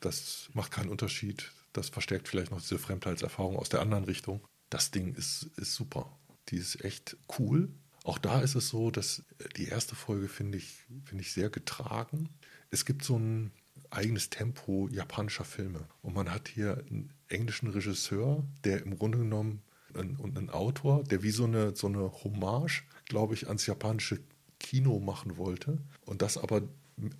[0.04, 1.52] Das macht keinen Unterschied.
[1.72, 4.46] Das verstärkt vielleicht noch diese Fremdheitserfahrung aus der anderen Richtung.
[4.70, 6.12] Das Ding ist, ist super.
[6.50, 7.70] Die ist echt cool.
[8.04, 9.24] Auch da ist es so, dass
[9.56, 12.30] die erste Folge finde ich, finde ich sehr getragen.
[12.70, 13.52] Es gibt so ein
[13.92, 15.88] eigenes Tempo japanischer Filme.
[16.02, 19.62] Und man hat hier einen englischen Regisseur, der im Grunde genommen
[19.94, 24.20] und, und einen Autor, der wie so eine, so eine Hommage, glaube ich, ans japanische
[24.60, 26.64] Kino machen wollte und das aber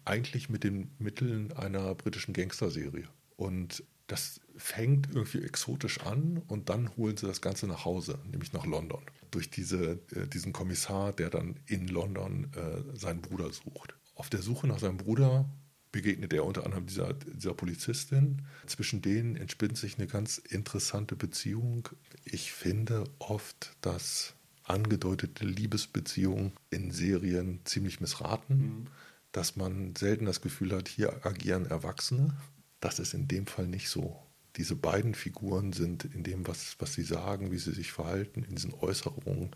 [0.06, 3.08] eigentlich mit den Mitteln einer britischen Gangsterserie.
[3.36, 8.54] Und das fängt irgendwie exotisch an und dann holen sie das Ganze nach Hause, nämlich
[8.54, 9.02] nach London.
[9.32, 13.96] Durch diese, äh, diesen Kommissar, der dann in London äh, seinen Bruder sucht.
[14.16, 15.50] Auf der Suche nach seinem Bruder
[15.92, 18.44] begegnet er unter anderem dieser, dieser Polizistin.
[18.66, 21.88] Zwischen denen entspinnt sich eine ganz interessante Beziehung.
[22.26, 28.88] Ich finde oft, dass angedeutete Liebesbeziehungen in Serien ziemlich missraten, mhm.
[29.34, 32.38] Dass man selten das Gefühl hat, hier agieren Erwachsene.
[32.80, 34.22] Das ist in dem Fall nicht so.
[34.56, 38.56] Diese beiden Figuren sind in dem, was, was sie sagen, wie sie sich verhalten, in
[38.56, 39.52] diesen Äußerungen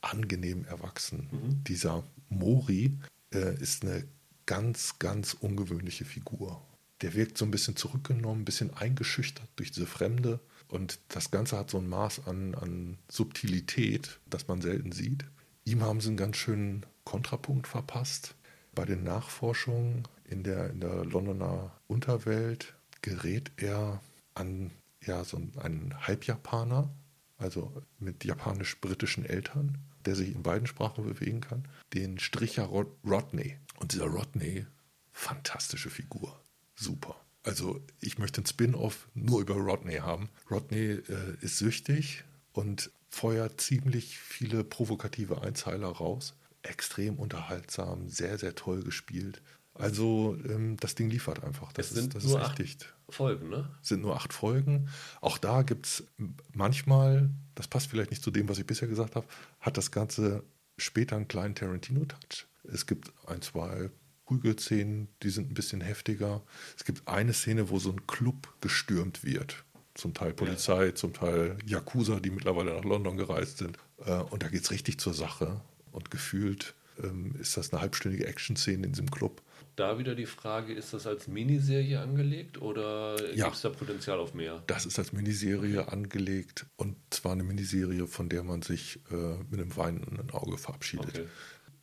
[0.00, 1.28] angenehm erwachsen.
[1.30, 1.64] Mhm.
[1.64, 2.98] Dieser Mori
[3.32, 4.04] äh, ist eine
[4.46, 6.60] ganz, ganz ungewöhnliche Figur.
[7.02, 10.40] Der wirkt so ein bisschen zurückgenommen, ein bisschen eingeschüchtert durch diese Fremde.
[10.66, 15.24] Und das Ganze hat so ein Maß an, an Subtilität, das man selten sieht.
[15.64, 18.34] Ihm haben sie einen ganz schönen Kontrapunkt verpasst.
[18.74, 24.00] Bei den Nachforschungen in der, in der Londoner Unterwelt gerät er
[24.34, 24.70] an
[25.04, 26.90] ja, so einen Halbjapaner,
[27.38, 32.64] also mit japanisch-britischen Eltern, der sich in beiden Sprachen bewegen kann, den Stricher
[33.04, 33.58] Rodney.
[33.78, 34.66] Und dieser Rodney,
[35.12, 36.40] fantastische Figur.
[36.74, 37.16] Super.
[37.42, 40.28] Also ich möchte ein Spin-off nur über Rodney haben.
[40.50, 46.34] Rodney äh, ist süchtig und feuert ziemlich viele provokative Einzeiler raus.
[46.62, 49.42] Extrem unterhaltsam, sehr, sehr toll gespielt.
[49.74, 51.72] Also ähm, das Ding liefert einfach.
[51.72, 52.94] Das es sind ist, das nur ist acht dicht.
[53.08, 53.68] Folgen, ne?
[53.82, 54.88] Es sind nur acht Folgen.
[55.20, 56.04] Auch da gibt es
[56.52, 59.26] manchmal, das passt vielleicht nicht zu dem, was ich bisher gesagt habe,
[59.60, 60.44] hat das Ganze
[60.78, 62.46] später einen kleinen Tarantino-Touch.
[62.64, 63.90] Es gibt ein, zwei
[64.26, 66.42] Prügelszenen, die sind ein bisschen heftiger.
[66.76, 69.64] Es gibt eine Szene, wo so ein Club gestürmt wird.
[69.94, 70.94] Zum Teil Polizei, ja.
[70.94, 73.78] zum Teil Yakuza, die mittlerweile nach London gereist sind.
[73.98, 75.60] Äh, und da geht es richtig zur Sache.
[75.92, 79.42] Und gefühlt ähm, ist das eine halbstündige Action-Szene in diesem Club.
[79.76, 84.18] Da wieder die Frage, ist das als Miniserie angelegt oder ja, gibt es da Potenzial
[84.18, 84.62] auf mehr?
[84.66, 89.60] Das ist als Miniserie angelegt und zwar eine Miniserie, von der man sich äh, mit
[89.60, 91.18] einem weinenden Auge verabschiedet.
[91.20, 91.26] Okay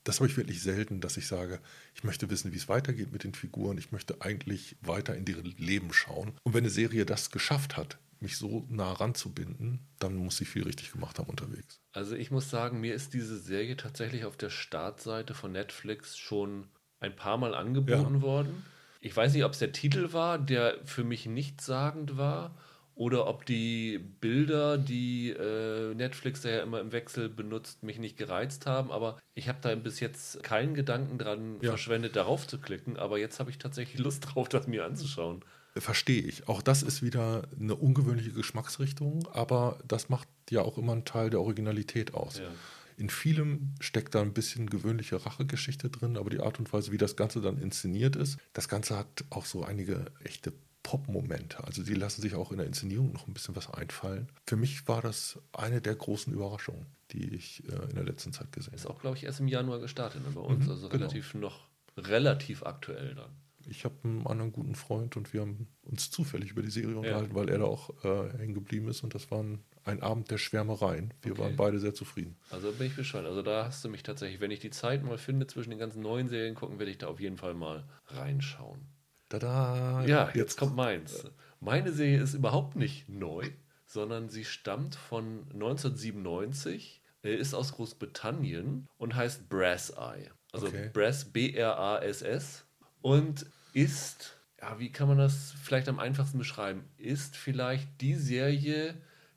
[0.03, 1.59] das habe ich wirklich selten, dass ich sage,
[1.93, 3.77] ich möchte wissen, wie es weitergeht mit den Figuren.
[3.77, 6.33] Ich möchte eigentlich weiter in deren Leben schauen.
[6.43, 10.63] Und wenn eine Serie das geschafft hat, mich so nah ranzubinden, dann muss sie viel
[10.63, 11.81] richtig gemacht haben unterwegs.
[11.93, 16.67] Also ich muss sagen, mir ist diese Serie tatsächlich auf der Startseite von Netflix schon
[16.99, 18.21] ein paar Mal angeboten ja.
[18.21, 18.65] worden.
[19.01, 22.55] Ich weiß nicht, ob es der Titel war, der für mich nichtssagend war
[22.99, 28.65] oder ob die Bilder, die äh, Netflix ja immer im Wechsel benutzt, mich nicht gereizt
[28.65, 28.91] haben.
[28.91, 31.69] Aber ich habe da bis jetzt keinen Gedanken dran ja.
[31.69, 32.97] verschwendet, darauf zu klicken.
[32.97, 35.45] Aber jetzt habe ich tatsächlich Lust drauf, das mir anzuschauen.
[35.79, 36.47] Verstehe ich.
[36.47, 41.29] Auch das ist wieder eine ungewöhnliche Geschmacksrichtung, aber das macht ja auch immer einen Teil
[41.29, 42.39] der Originalität aus.
[42.39, 42.49] Ja.
[42.97, 46.97] In vielem steckt da ein bisschen gewöhnliche Rachegeschichte drin, aber die Art und Weise, wie
[46.97, 50.51] das Ganze dann inszeniert ist, das Ganze hat auch so einige echte
[50.83, 51.63] Pop-Momente.
[51.63, 54.27] Also die lassen sich auch in der Inszenierung noch ein bisschen was einfallen.
[54.45, 58.51] Für mich war das eine der großen Überraschungen, die ich äh, in der letzten Zeit
[58.51, 58.77] gesehen habe.
[58.77, 60.65] Ist auch, glaube ich, erst im Januar gestartet ne, bei uns.
[60.65, 61.03] Mhm, also genau.
[61.05, 61.67] relativ noch
[61.97, 63.31] relativ aktuell dann.
[63.69, 67.31] Ich habe einen anderen guten Freund und wir haben uns zufällig über die Serie unterhalten,
[67.31, 67.35] ja.
[67.35, 70.37] weil er da auch äh, hängen geblieben ist und das war ein, ein Abend der
[70.37, 71.13] Schwärmereien.
[71.21, 71.41] Wir okay.
[71.41, 72.37] waren beide sehr zufrieden.
[72.49, 73.27] Also bin ich gespannt.
[73.27, 76.01] Also da hast du mich tatsächlich, wenn ich die Zeit mal finde zwischen den ganzen
[76.01, 78.81] neuen Serien gucken, werde ich da auf jeden Fall mal reinschauen.
[79.29, 80.03] Tada!
[80.05, 81.25] Ja, jetzt, jetzt kommt meins.
[81.59, 83.49] Meine Serie ist überhaupt nicht neu,
[83.85, 90.29] sondern sie stammt von 1997, ist aus Großbritannien und heißt Brass Eye.
[90.51, 90.89] Also okay.
[90.93, 92.65] Brass, B-R-A-S-S.
[93.01, 96.83] Und ist, ja, wie kann man das vielleicht am einfachsten beschreiben?
[96.97, 98.95] Ist vielleicht die Serie,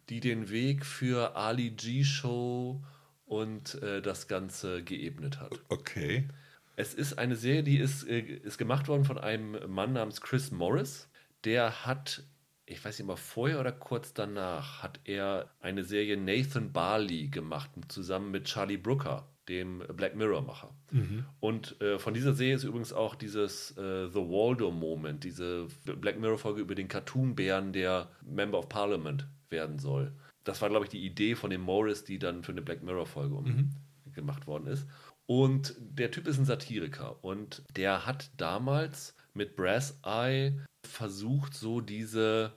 [0.08, 2.82] die den Weg für Ali G Show
[3.24, 5.58] und äh, das Ganze geebnet hat.
[5.68, 6.28] Okay.
[6.76, 10.50] Es ist eine Serie, die ist, äh, ist gemacht worden von einem Mann namens Chris
[10.50, 11.08] Morris.
[11.44, 12.24] Der hat,
[12.66, 17.70] ich weiß nicht mal vorher oder kurz danach, hat er eine Serie Nathan Barley gemacht,
[17.88, 20.74] zusammen mit Charlie Brooker, dem Black Mirror-Macher.
[20.90, 21.24] Mhm.
[21.40, 26.62] Und äh, von dieser Serie ist übrigens auch dieses äh, The Waldo-Moment, diese Black Mirror-Folge
[26.62, 30.12] über den Cartoon-Bären, der Member of Parliament werden soll.
[30.44, 33.34] Das war, glaube ich, die Idee von dem Morris, die dann für eine Black Mirror-Folge
[33.34, 33.70] mhm.
[34.14, 34.86] gemacht worden ist.
[35.26, 41.80] Und der Typ ist ein Satiriker und der hat damals mit Brass Eye versucht, so
[41.80, 42.52] diese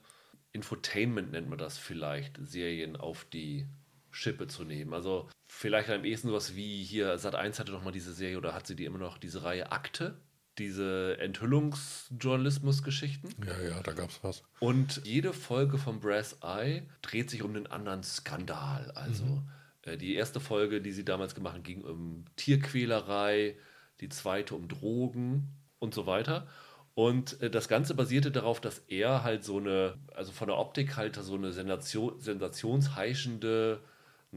[0.51, 3.67] Infotainment nennt man das vielleicht, Serien auf die
[4.09, 4.93] Schippe zu nehmen.
[4.93, 8.68] Also vielleicht am ehesten sowas wie hier, Sat1 hatte doch mal diese Serie oder hat
[8.68, 10.18] sie die immer noch, diese Reihe Akte.
[10.58, 13.30] diese Enthüllungsjournalismus-Geschichten.
[13.45, 14.43] Ja, ja, da gab es was.
[14.60, 18.89] Und jede Folge von Brass Eye dreht sich um einen anderen Skandal.
[18.91, 19.49] Also Mhm.
[19.82, 23.58] äh, die erste Folge, die sie damals gemacht haben, ging um Tierquälerei,
[23.99, 25.49] die zweite um Drogen
[25.80, 26.47] und so weiter.
[26.93, 30.95] Und äh, das Ganze basierte darauf, dass er halt so eine, also von der Optik
[30.95, 33.82] halt so eine Sensation, sensationsheischende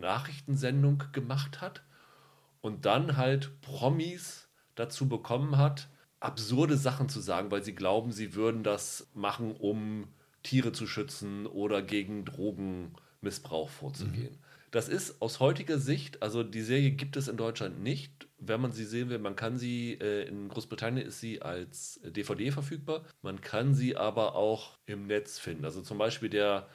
[0.01, 1.82] Nachrichtensendung gemacht hat
[2.61, 5.88] und dann halt Promis dazu bekommen hat,
[6.20, 10.09] absurde Sachen zu sagen, weil sie glauben, sie würden das machen, um
[10.42, 14.38] Tiere zu schützen oder gegen Drogenmissbrauch vorzugehen.
[14.70, 18.28] Das ist aus heutiger Sicht, also die Serie gibt es in Deutschland nicht.
[18.38, 22.51] Wenn man sie sehen will, man kann sie, äh, in Großbritannien ist sie als DVD
[22.51, 25.64] verfügbar, man kann sie aber auch im Netz finden.
[25.64, 26.68] Also zum Beispiel der,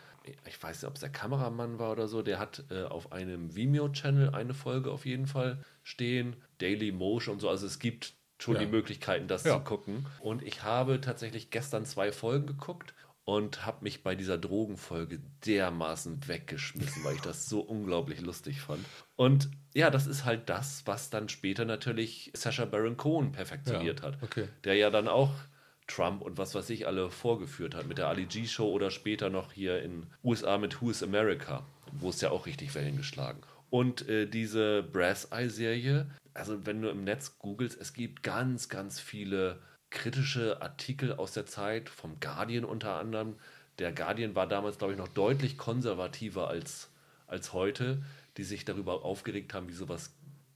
[0.47, 3.55] ich weiß nicht, ob es der Kameramann war oder so, der hat äh, auf einem
[3.55, 7.49] Vimeo-Channel eine Folge auf jeden Fall stehen, Daily Motion und so.
[7.49, 8.61] Also es gibt schon Ja.
[8.61, 9.57] die Möglichkeiten, das Ja.
[9.57, 10.05] zu gucken.
[10.19, 12.93] Und ich habe tatsächlich gestern zwei Folgen geguckt
[13.25, 18.85] und habe mich bei dieser Drogenfolge dermaßen weggeschmissen, weil ich das so unglaublich lustig fand.
[19.15, 24.07] Und ja, das ist halt das, was dann später natürlich Sacha Baron Cohen perfektioniert Ja,
[24.07, 24.17] hat.
[24.23, 24.47] okay.
[24.65, 25.31] Der ja dann auch
[25.87, 29.29] Trump und was weiß ich alle vorgeführt hat mit der Ali G Show oder später
[29.29, 33.41] noch hier in USA mit Who is America, wo es ja auch richtig Wellen geschlagen.
[33.69, 38.69] Und äh, diese Brass Eye Serie, also wenn du im Netz googelst, es gibt ganz,
[38.69, 39.59] ganz viele
[39.89, 43.35] kritische Artikel aus der Zeit, vom Guardian unter anderem.
[43.79, 46.89] Der Guardian war damals, glaube ich, noch deutlich konservativer als,
[47.27, 48.03] als heute,
[48.37, 50.13] die sich darüber aufgeregt haben, wie sowas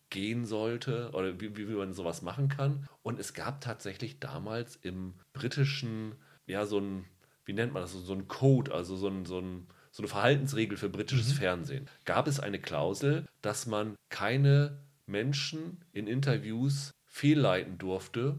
[0.09, 2.87] gehen sollte oder wie, wie man sowas machen kann.
[3.03, 7.05] Und es gab tatsächlich damals im britischen, ja, so ein,
[7.45, 10.77] wie nennt man das, so ein Code, also so, ein, so, ein, so eine Verhaltensregel
[10.77, 11.87] für britisches Fernsehen.
[12.05, 18.37] Gab es eine Klausel, dass man keine Menschen in Interviews fehlleiten durfte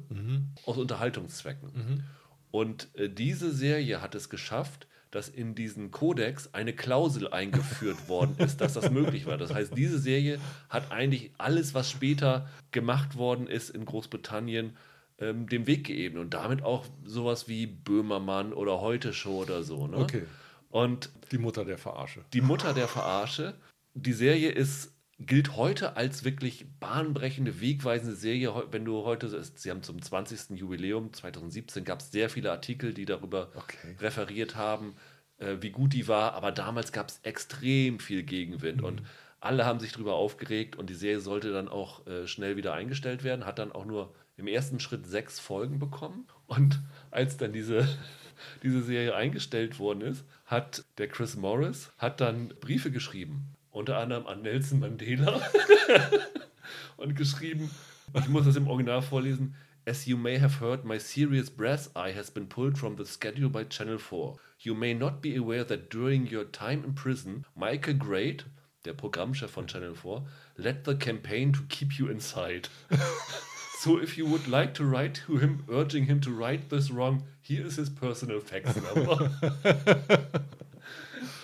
[0.66, 1.70] aus Unterhaltungszwecken.
[2.50, 8.36] Und äh, diese Serie hat es geschafft, dass in diesen Kodex eine Klausel eingeführt worden
[8.38, 9.38] ist, dass das möglich war.
[9.38, 10.38] Das heißt, diese Serie
[10.68, 14.76] hat eigentlich alles, was später gemacht worden ist in Großbritannien,
[15.18, 16.20] ähm, dem Weg geebnet.
[16.22, 19.86] Und damit auch sowas wie Böhmermann oder Heute Show oder so.
[19.86, 19.96] Ne?
[19.96, 20.22] Okay.
[20.70, 22.24] Und Die Mutter der Verarsche.
[22.34, 23.54] die Mutter der Verarsche.
[23.94, 28.52] Die Serie ist, gilt heute als wirklich bahnbrechende, wegweisende Serie.
[28.70, 30.58] Wenn du heute, sie haben zum 20.
[30.58, 33.96] Jubiläum 2017 gab es sehr viele Artikel, die darüber Okay.
[34.00, 34.94] referiert haben,
[35.38, 36.34] äh, wie gut die war.
[36.34, 39.02] Aber damals gab es extrem viel Gegenwind und
[39.40, 43.24] alle haben sich darüber aufgeregt und die Serie sollte dann auch äh, schnell wieder eingestellt
[43.24, 43.44] werden.
[43.44, 46.26] Hat dann auch nur im ersten Schritt sechs Folgen bekommen.
[46.46, 47.88] Und als dann diese
[48.62, 54.26] diese Serie eingestellt worden ist, hat der Chris Morris hat dann Briefe geschrieben, unter anderem
[54.26, 55.40] an Nelson Mandela
[56.96, 57.70] und geschrieben,
[58.12, 59.54] ich muss das im Original vorlesen,
[59.86, 63.48] As you may have heard, my series Brass Eye has been pulled from the schedule
[63.48, 64.36] by Channel 4.
[64.58, 68.44] You may not be aware that during your time in prison, Michael Great,
[68.84, 70.26] der Programmchef von Channel 4,
[70.58, 72.68] led the campaign to keep you inside.
[73.78, 77.22] So if you would like to write to him, urging him to right this wrong,
[77.42, 79.30] here is his personal fax number.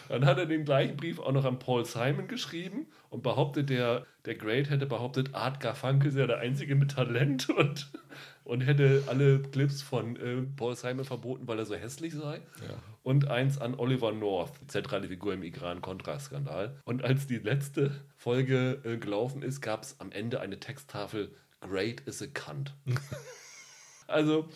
[0.08, 4.06] Dann hat er den gleichen Brief auch noch an Paul Simon geschrieben und behauptet, der,
[4.24, 7.90] der Great hätte behauptet, Art Garfunkel sei der Einzige mit Talent und,
[8.44, 12.36] und hätte alle Clips von äh, Paul Simon verboten, weil er so hässlich sei.
[12.66, 12.74] Ja.
[13.02, 16.80] Und eins an Oliver North, zentrale Figur im Iran-Contra-Skandal.
[16.84, 22.00] Und als die letzte Folge äh, gelaufen ist, gab es am Ende eine Texttafel, Great
[22.02, 22.74] is a cunt.
[24.06, 24.48] also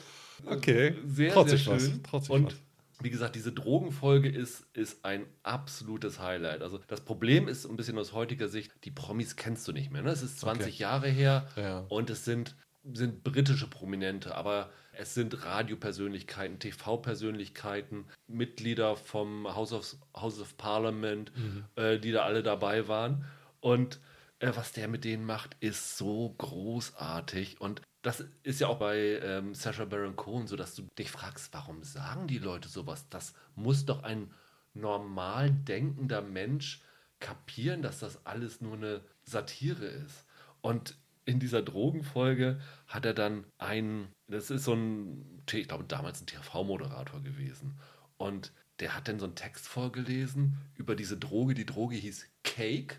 [0.47, 0.95] Okay.
[1.07, 1.83] sehr, Traut sehr sich was.
[1.83, 2.03] schön.
[2.21, 2.55] Sich und was.
[3.01, 6.63] Wie gesagt, diese Drogenfolge ist, ist ein absolutes Highlight.
[6.63, 10.03] Also das Problem ist ein bisschen aus heutiger Sicht, die Promis kennst du nicht mehr.
[10.03, 10.11] Ne?
[10.11, 10.83] Es ist 20 Okay.
[10.83, 11.79] Jahre her Ja.
[11.89, 12.57] und es sind,
[12.93, 21.31] sind britische Prominente, aber es sind Radiopersönlichkeiten, TV-Persönlichkeiten, Mitglieder vom House of, House of Parliament,
[21.37, 21.65] Mhm.
[21.77, 23.25] äh, die da alle dabei waren.
[23.61, 24.01] Und
[24.41, 27.61] äh, was der mit denen macht, ist so großartig.
[27.61, 31.53] Und das ist ja auch bei ähm, Sacha Baron Cohen so, dass du dich fragst,
[31.53, 33.07] warum sagen die Leute sowas?
[33.11, 34.33] Das muss doch ein
[34.73, 36.81] normal denkender Mensch
[37.21, 40.25] kapieren, dass das alles nur eine Satire ist.
[40.63, 40.97] Und
[41.27, 46.27] in dieser Drogenfolge hat er dann einen, das ist so ein, ich glaube damals ein
[46.27, 47.79] TV-Moderator gewesen.
[48.17, 51.53] Und der hat dann so einen Text vorgelesen über diese Droge.
[51.53, 52.97] Die Droge hieß Cake.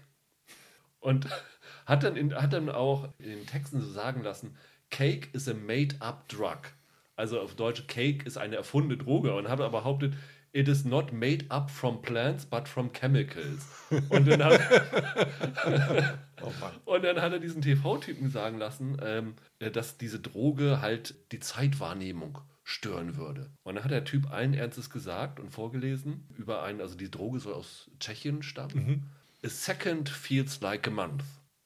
[0.99, 1.27] Und
[1.87, 4.55] hat dann, in, hat dann auch in den Texten so sagen lassen,
[4.89, 6.73] Cake is a made-up drug.
[7.15, 9.33] Also auf Deutsch, Cake ist eine erfundene Droge.
[9.35, 10.13] Und hat aber behauptet,
[10.51, 13.67] It is not made up from plants, but from chemicals.
[14.09, 14.59] Und dann hat,
[16.41, 21.39] oh und dann hat er diesen TV-Typen sagen lassen, ähm, dass diese Droge halt die
[21.39, 23.51] Zeitwahrnehmung stören würde.
[23.63, 27.39] Und dann hat der Typ allen Ernstes gesagt und vorgelesen über einen, also die Droge
[27.39, 28.87] soll aus Tschechien stammen.
[28.87, 29.03] Mhm.
[29.43, 31.23] A second feels like a month.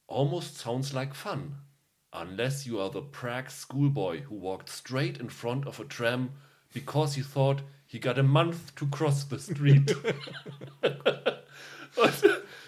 [0.07, 1.55] Almost sounds like fun.
[2.13, 6.29] Unless you are the Prague schoolboy who walked straight in front of a tram
[6.71, 9.95] because he thought he got a month to cross the street.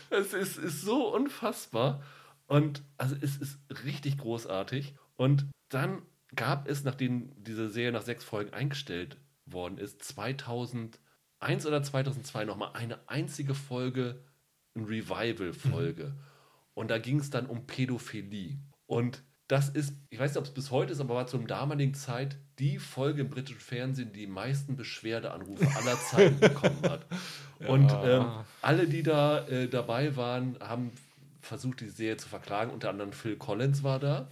[0.10, 2.02] es ist, ist so unfassbar.
[2.48, 4.96] Und also es ist richtig großartig.
[5.16, 6.02] Und dann
[6.36, 10.98] gab es, nachdem diese Serie nach sechs Folgen eingestellt worden ist, 2001
[11.66, 14.24] oder 2002 nochmal eine einzige Folge,
[14.74, 16.06] eine Revival-Folge.
[16.06, 16.20] Mhm.
[16.74, 18.58] Und da ging es dann um Pädophilie.
[18.88, 21.94] Und das ist, ich weiß nicht, ob es bis heute ist, aber war zur damaligen
[21.94, 27.06] Zeit die Folge im britischen Fernsehen, die die meisten Beschwerdeanrufe aller Zeiten bekommen hat.
[27.58, 27.70] Ja.
[27.70, 28.26] Und ähm,
[28.62, 30.92] alle, die da äh, dabei waren, haben
[31.40, 32.70] versucht, die Serie zu verklagen.
[32.70, 34.28] Unter anderem Phil Collins war da.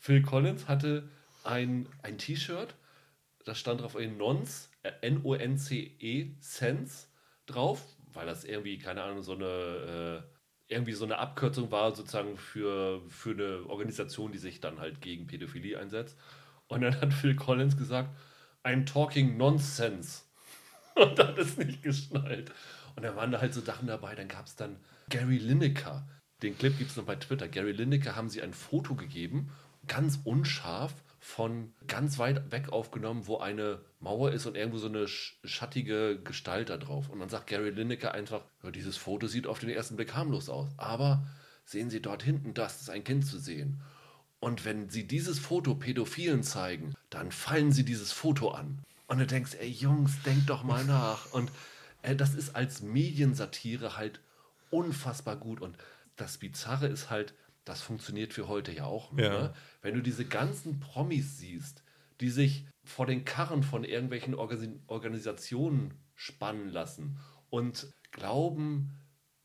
[0.00, 1.06] Phil Collins hatte
[1.44, 2.74] ein, ein T-Shirt,
[3.44, 7.08] da stand drauf in Nons, äh, N-O-N-C-E, Sense
[7.44, 7.82] drauf,
[8.14, 10.22] weil das irgendwie, keine Ahnung, so eine.
[10.24, 10.33] Äh,
[10.68, 15.26] irgendwie so eine Abkürzung war sozusagen für, für eine Organisation, die sich dann halt gegen
[15.26, 16.18] Pädophilie einsetzt.
[16.68, 18.10] Und dann hat Phil Collins gesagt,
[18.64, 20.22] I'm talking nonsense.
[20.94, 22.52] Und hat es nicht geschnallt.
[22.96, 24.14] Und da waren da halt so Sachen dabei.
[24.14, 24.76] Dann gab es dann
[25.10, 26.08] Gary Lineker.
[26.42, 27.48] Den Clip gibt es noch bei Twitter.
[27.48, 29.50] Gary Lineker haben sie ein Foto gegeben,
[29.86, 35.08] ganz unscharf, von ganz weit weg aufgenommen, wo eine Mauer ist und irgendwo so eine
[35.08, 37.08] schattige Gestalt da drauf.
[37.08, 38.42] Und dann sagt Gary Lineker einfach,
[38.74, 40.68] dieses Foto sieht auf den ersten Blick harmlos aus.
[40.76, 41.26] Aber
[41.64, 43.80] sehen Sie dort hinten, das ist ein Kind zu sehen.
[44.38, 48.84] Und wenn Sie dieses Foto Pädophilen zeigen, dann fallen Sie dieses Foto an.
[49.06, 51.32] Und du denkst, ey Jungs, denkt doch mal nach.
[51.32, 51.50] Und
[52.02, 54.20] äh, das ist als Mediensatire halt
[54.68, 55.62] unfassbar gut.
[55.62, 55.78] Und
[56.16, 57.32] das Bizarre ist halt,
[57.64, 59.16] das funktioniert für heute ja auch.
[59.16, 59.28] Ja.
[59.30, 59.54] Ne?
[59.82, 61.82] Wenn du diese ganzen Promis siehst,
[62.20, 67.18] die sich vor den Karren von irgendwelchen Organ Organisationen spannen lassen
[67.50, 68.94] und glauben,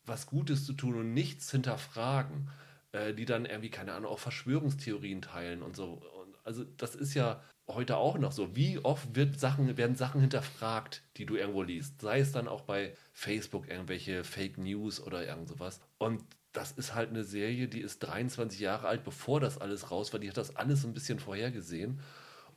[0.06, 2.50] was Gutes zu tun und nichts hinterfragen,
[2.92, 6.02] äh, die dann irgendwie, keine Ahnung, auch Verschwörungstheorien teilen und so.
[6.22, 8.56] Und also das ist ja heute auch noch so.
[8.56, 12.02] Wie oft wird Sachen, werden Sachen hinterfragt, die du irgendwo liest?
[12.02, 15.80] Sei es dann auch bei Facebook irgendwelche Fake News oder irgend sowas.
[15.98, 20.12] Und das ist halt eine Serie, die ist 23 Jahre alt, bevor das alles raus
[20.14, 20.20] war.
[20.20, 22.00] Die hat das alles ein bisschen vorhergesehen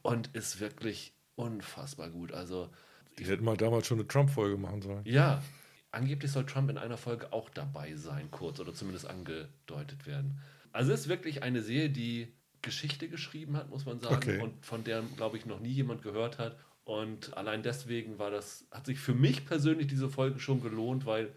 [0.03, 2.33] und ist wirklich unfassbar gut.
[2.33, 2.71] Also
[3.19, 5.03] die hätten mal damals schon eine Trump-Folge machen sollen.
[5.05, 5.43] Ja,
[5.91, 10.39] angeblich soll Trump in einer Folge auch dabei sein, kurz oder zumindest angedeutet werden.
[10.73, 12.33] Also es ist wirklich eine Serie, die
[12.63, 14.41] Geschichte geschrieben hat, muss man sagen, okay.
[14.41, 16.57] und von der, glaube ich, noch nie jemand gehört hat.
[16.85, 21.33] Und allein deswegen war das, hat sich für mich persönlich diese Folge schon gelohnt, weil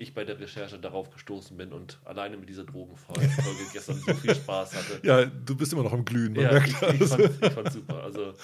[0.00, 3.28] ich bei der Recherche darauf gestoßen bin und alleine mit dieser Drogenfolge
[3.72, 5.06] gestern so viel Spaß hatte.
[5.06, 6.34] Ja, du bist immer noch im Glühen.
[6.34, 8.02] Ja, ich, ich, fand, ich fand super.
[8.02, 8.34] Also,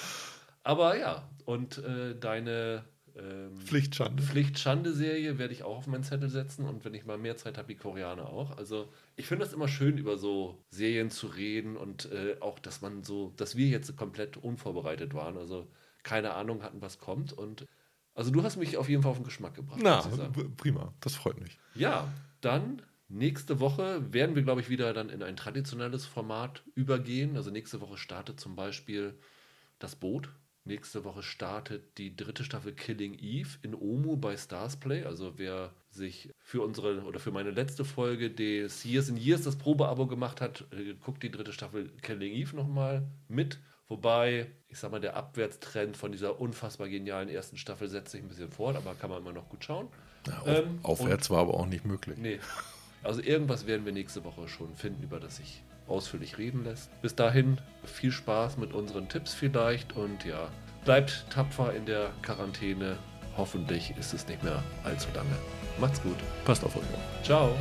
[0.63, 2.85] aber ja, und äh, deine
[3.17, 4.23] ähm, Pflichtschande.
[4.23, 7.69] Pflichtschande-Serie werde ich auch auf meinen Zettel setzen und wenn ich mal mehr Zeit habe,
[7.69, 8.57] die Koreaner auch.
[8.59, 12.83] Also ich finde das immer schön, über so Serien zu reden und äh, auch, dass
[12.83, 15.39] man so, dass wir jetzt komplett unvorbereitet waren.
[15.39, 15.67] Also
[16.03, 17.67] keine Ahnung hatten, was kommt und
[18.17, 19.81] also du hast mich auf jeden Fall auf den Geschmack gebracht.
[19.83, 20.01] Na,
[20.57, 21.59] prima, das freut mich.
[21.75, 27.37] Ja, dann nächste Woche werden wir, glaube ich, wieder dann in ein traditionelles Format übergehen.
[27.37, 29.19] Also nächste Woche startet zum Beispiel
[29.79, 30.31] das Boot.
[30.65, 35.05] Nächste Woche startet die dritte Staffel Killing Eve in Omu bei Starsplay.
[35.05, 39.57] Also wer sich für unsere oder für meine letzte Folge des Years in Years das
[39.57, 43.61] Probeabo gemacht hat, äh, guckt die dritte Staffel Killing Eve nochmal mit.
[43.89, 48.29] Wobei, ich sag mal, der Abwärtstrend von dieser unfassbar genialen ersten Staffel setzt sich ein
[48.29, 49.89] bisschen fort, aber kann man immer noch gut schauen.
[50.27, 52.19] Ja, auf, ähm, aufwärts war aber auch nicht möglich.
[52.19, 52.41] Nee.
[53.05, 56.91] Also irgendwas werden wir nächste Woche schon finden, über das sich ausführlich reden lässt.
[57.03, 60.51] Bis dahin viel Spaß mit unseren Tipps vielleicht und ja,
[60.85, 62.99] bleibt tapfer in der Quarantäne.
[63.37, 65.37] Hoffentlich ist es nicht mehr allzu lange.
[65.79, 66.17] Macht's gut.
[66.45, 66.83] Passt auf euch.
[67.23, 67.55] Ciao.